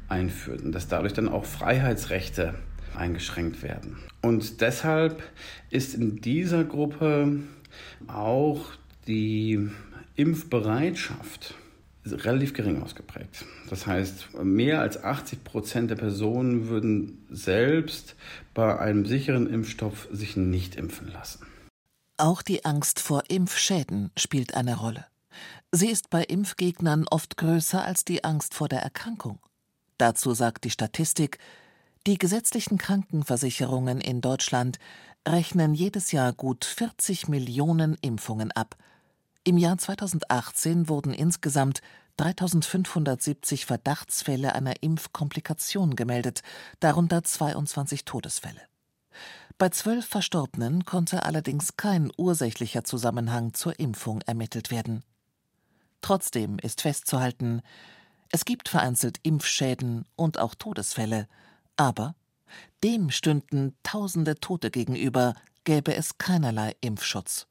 einführt 0.08 0.62
und 0.62 0.72
dass 0.72 0.88
dadurch 0.88 1.12
dann 1.12 1.28
auch 1.28 1.44
Freiheitsrechte 1.44 2.54
eingeschränkt 2.98 3.62
werden. 3.62 3.96
Und 4.22 4.60
deshalb 4.60 5.22
ist 5.70 5.94
in 5.94 6.20
dieser 6.20 6.64
Gruppe 6.64 7.40
auch 8.06 8.72
die 9.06 9.68
Impfbereitschaft 10.16 11.54
relativ 12.04 12.54
gering 12.54 12.82
ausgeprägt. 12.82 13.44
Das 13.68 13.86
heißt, 13.86 14.42
mehr 14.42 14.80
als 14.80 15.02
80 15.02 15.44
Prozent 15.44 15.90
der 15.90 15.96
Personen 15.96 16.68
würden 16.68 17.24
selbst 17.30 18.16
bei 18.54 18.78
einem 18.78 19.04
sicheren 19.04 19.46
Impfstoff 19.46 20.08
sich 20.10 20.36
nicht 20.36 20.76
impfen 20.76 21.12
lassen. 21.12 21.46
Auch 22.16 22.42
die 22.42 22.64
Angst 22.64 23.00
vor 23.00 23.24
Impfschäden 23.28 24.10
spielt 24.16 24.54
eine 24.54 24.76
Rolle. 24.76 25.04
Sie 25.70 25.88
ist 25.88 26.10
bei 26.10 26.24
Impfgegnern 26.24 27.06
oft 27.08 27.36
größer 27.36 27.84
als 27.84 28.04
die 28.04 28.24
Angst 28.24 28.54
vor 28.54 28.68
der 28.68 28.80
Erkrankung. 28.80 29.38
Dazu 29.98 30.32
sagt 30.32 30.64
die 30.64 30.70
Statistik, 30.70 31.38
die 32.08 32.16
gesetzlichen 32.16 32.78
Krankenversicherungen 32.78 34.00
in 34.00 34.22
Deutschland 34.22 34.78
rechnen 35.28 35.74
jedes 35.74 36.10
Jahr 36.10 36.32
gut 36.32 36.64
40 36.64 37.28
Millionen 37.28 37.98
Impfungen 38.00 38.50
ab. 38.50 38.76
Im 39.44 39.58
Jahr 39.58 39.76
2018 39.76 40.88
wurden 40.88 41.12
insgesamt 41.12 41.82
3570 42.16 43.66
Verdachtsfälle 43.66 44.54
einer 44.54 44.82
Impfkomplikation 44.82 45.96
gemeldet, 45.96 46.40
darunter 46.80 47.24
22 47.24 48.06
Todesfälle. 48.06 48.62
Bei 49.58 49.68
zwölf 49.68 50.06
Verstorbenen 50.06 50.86
konnte 50.86 51.24
allerdings 51.26 51.76
kein 51.76 52.10
ursächlicher 52.16 52.84
Zusammenhang 52.84 53.52
zur 53.52 53.78
Impfung 53.78 54.22
ermittelt 54.22 54.70
werden. 54.70 55.04
Trotzdem 56.00 56.58
ist 56.58 56.80
festzuhalten, 56.80 57.60
es 58.30 58.46
gibt 58.46 58.70
vereinzelt 58.70 59.18
Impfschäden 59.22 60.06
und 60.16 60.38
auch 60.38 60.54
Todesfälle, 60.54 61.28
aber 61.78 62.14
dem 62.84 63.10
stünden 63.10 63.74
tausende 63.82 64.36
Tote 64.36 64.70
gegenüber, 64.70 65.34
gäbe 65.64 65.94
es 65.94 66.18
keinerlei 66.18 66.76
Impfschutz. 66.80 67.46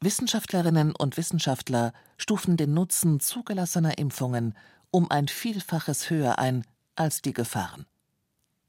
Wissenschaftlerinnen 0.00 0.94
und 0.96 1.16
Wissenschaftler 1.16 1.92
stufen 2.16 2.56
den 2.56 2.74
Nutzen 2.74 3.20
zugelassener 3.20 3.98
Impfungen 3.98 4.56
um 4.90 5.10
ein 5.10 5.28
Vielfaches 5.28 6.10
höher 6.10 6.38
ein 6.38 6.64
als 6.96 7.22
die 7.22 7.32
Gefahren. 7.32 7.86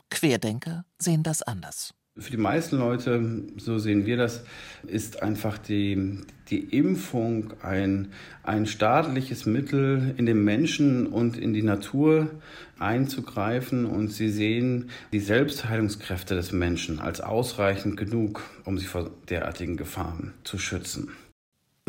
Querdenker 0.10 0.86
sehen 1.00 1.24
das 1.24 1.42
anders. 1.42 1.94
Für 2.22 2.32
die 2.32 2.38
meisten 2.38 2.78
Leute, 2.78 3.44
so 3.58 3.80
sehen 3.80 4.06
wir 4.06 4.16
das, 4.16 4.44
ist 4.86 5.24
einfach 5.24 5.58
die, 5.58 6.20
die 6.50 6.60
Impfung 6.60 7.54
ein, 7.64 8.10
ein 8.44 8.68
staatliches 8.68 9.48
Mittel, 9.48 10.14
in 10.18 10.28
den 10.28 10.44
Menschen 10.44 11.08
und 11.08 11.36
in 11.36 11.54
die 11.54 11.64
Natur 11.64 12.30
einzugreifen. 12.78 13.86
Und 13.86 14.10
sie 14.10 14.30
sehen 14.30 14.92
die 15.12 15.20
Selbstheilungskräfte 15.20 16.36
des 16.36 16.52
Menschen 16.52 17.00
als 17.00 17.22
ausreichend 17.22 17.98
genug, 17.98 18.44
um 18.66 18.78
sich 18.78 18.88
vor 18.88 19.10
derartigen 19.30 19.76
Gefahren 19.76 20.34
zu 20.44 20.60
schützen. 20.60 21.10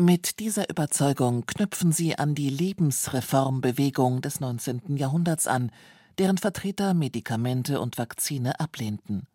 Mit 0.01 0.39
dieser 0.39 0.67
Überzeugung 0.67 1.45
knüpfen 1.45 1.91
sie 1.91 2.17
an 2.17 2.33
die 2.33 2.49
Lebensreformbewegung 2.49 4.21
des 4.21 4.39
19. 4.39 4.97
Jahrhunderts 4.97 5.45
an, 5.45 5.71
deren 6.17 6.39
Vertreter 6.39 6.95
Medikamente 6.95 7.79
und 7.79 7.99
Vakzine 7.99 8.59
ablehnten. 8.59 9.27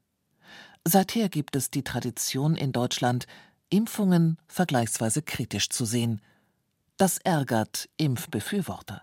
Seither 0.91 1.29
gibt 1.29 1.55
es 1.55 1.71
die 1.71 1.85
Tradition 1.85 2.57
in 2.57 2.73
Deutschland, 2.73 3.27
Impfungen 3.69 4.39
vergleichsweise 4.47 5.21
kritisch 5.21 5.69
zu 5.69 5.85
sehen. 5.85 6.23
Das 6.97 7.19
ärgert 7.19 7.91
Impfbefürworter. 7.99 9.03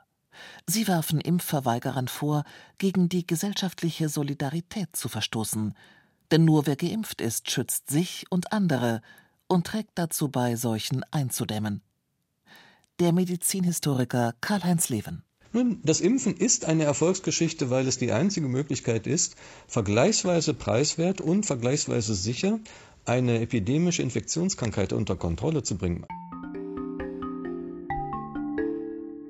Sie 0.65 0.87
werfen 0.87 1.21
Impfverweigerern 1.21 2.07
vor, 2.07 2.43
gegen 2.79 3.07
die 3.07 3.27
gesellschaftliche 3.27 4.09
Solidarität 4.09 4.95
zu 4.95 5.09
verstoßen. 5.09 5.75
Denn 6.31 6.43
nur 6.43 6.65
wer 6.65 6.75
geimpft 6.75 7.21
ist, 7.21 7.51
schützt 7.51 7.91
sich 7.91 8.25
und 8.31 8.51
andere 8.51 9.01
und 9.47 9.67
trägt 9.67 9.91
dazu 9.93 10.29
bei, 10.29 10.55
Seuchen 10.55 11.05
einzudämmen. 11.11 11.83
Der 12.99 13.13
Medizinhistoriker 13.13 14.33
Karl-Heinz 14.41 14.89
Leven. 14.89 15.23
Nun, 15.55 15.79
das 15.83 16.01
Impfen 16.01 16.35
ist 16.35 16.65
eine 16.65 16.83
Erfolgsgeschichte, 16.83 17.69
weil 17.69 17.87
es 17.87 17.97
die 17.97 18.11
einzige 18.11 18.49
Möglichkeit 18.49 19.07
ist, 19.07 19.37
vergleichsweise 19.67 20.53
preiswert 20.53 21.21
und 21.21 21.45
vergleichsweise 21.45 22.13
sicher 22.13 22.59
eine 23.05 23.39
epidemische 23.39 24.01
Infektionskrankheit 24.01 24.91
unter 24.91 25.15
Kontrolle 25.15 25.63
zu 25.63 25.77
bringen. 25.77 26.05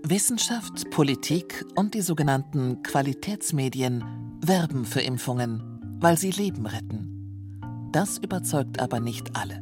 Wissenschaft, 0.01 0.89
Politik 0.89 1.63
und 1.75 1.93
die 1.93 2.01
sogenannten 2.01 2.81
Qualitätsmedien 2.81 4.03
werben 4.43 4.85
für 4.85 5.01
Impfungen, 5.01 5.79
weil 5.99 6.17
sie 6.17 6.31
Leben 6.31 6.65
retten. 6.65 7.91
Das 7.91 8.17
überzeugt 8.17 8.79
aber 8.79 8.99
nicht 8.99 9.35
alle. 9.35 9.61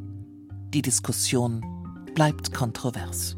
Die 0.72 0.80
Diskussion 0.80 1.62
bleibt 2.14 2.54
kontrovers. 2.54 3.36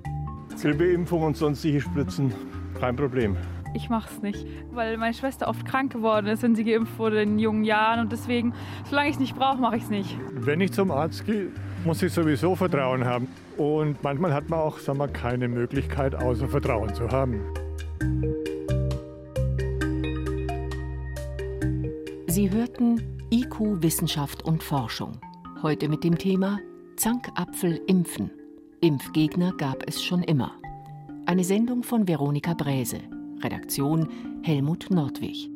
Grippeimpfung 0.63 1.25
und 1.25 1.37
sonstige 1.37 1.81
Spritzen 1.81 2.33
kein 2.79 2.97
Problem. 2.97 3.37
Ich 3.75 3.91
mache 3.91 4.09
es 4.11 4.23
nicht, 4.23 4.47
weil 4.73 4.97
meine 4.97 5.13
Schwester 5.13 5.49
oft 5.49 5.67
krank 5.67 5.93
geworden 5.93 6.29
ist, 6.29 6.43
wenn 6.43 6.55
sie 6.55 6.65
geimpft 6.65 6.99
wurde 6.99 7.23
in 7.23 7.39
jungen 7.39 7.65
Jahren. 7.65 8.01
Und 8.01 8.13
deswegen, 8.13 8.55
solange 8.89 9.09
ich 9.09 9.17
es 9.17 9.21
nicht 9.21 9.37
brauche, 9.37 9.59
mache 9.59 9.77
ich 9.77 9.83
es 9.83 9.91
nicht. 9.91 10.17
Wenn 10.33 10.61
ich 10.63 10.73
zum 10.73 10.91
Arzt 10.91 11.27
gehe, 11.27 11.49
muss 11.85 12.03
ich 12.03 12.13
sowieso 12.13 12.55
Vertrauen 12.55 13.05
haben. 13.05 13.29
Und 13.59 14.03
manchmal 14.03 14.33
hat 14.33 14.49
man 14.49 14.61
auch 14.61 14.79
sagen 14.79 14.99
wir, 14.99 15.09
keine 15.09 15.49
Möglichkeit, 15.49 16.15
außer 16.15 16.49
Vertrauen 16.49 16.95
zu 16.95 17.11
haben. 17.11 17.41
Sie 22.29 22.51
hörten 22.51 23.01
IQ 23.31 23.83
Wissenschaft 23.83 24.43
und 24.45 24.63
Forschung. 24.63 25.13
Heute 25.63 25.89
mit 25.89 26.05
dem 26.05 26.17
Thema 26.17 26.61
Zankapfel 26.97 27.81
impfen. 27.87 28.31
Impfgegner 28.81 29.53
gab 29.57 29.83
es 29.87 30.03
schon 30.03 30.23
immer. 30.23 30.53
Eine 31.27 31.43
Sendung 31.43 31.83
von 31.83 32.07
Veronika 32.07 32.55
Bräse. 32.55 33.01
Redaktion 33.43 34.09
Helmut 34.45 34.87
Nordwig. 34.91 35.51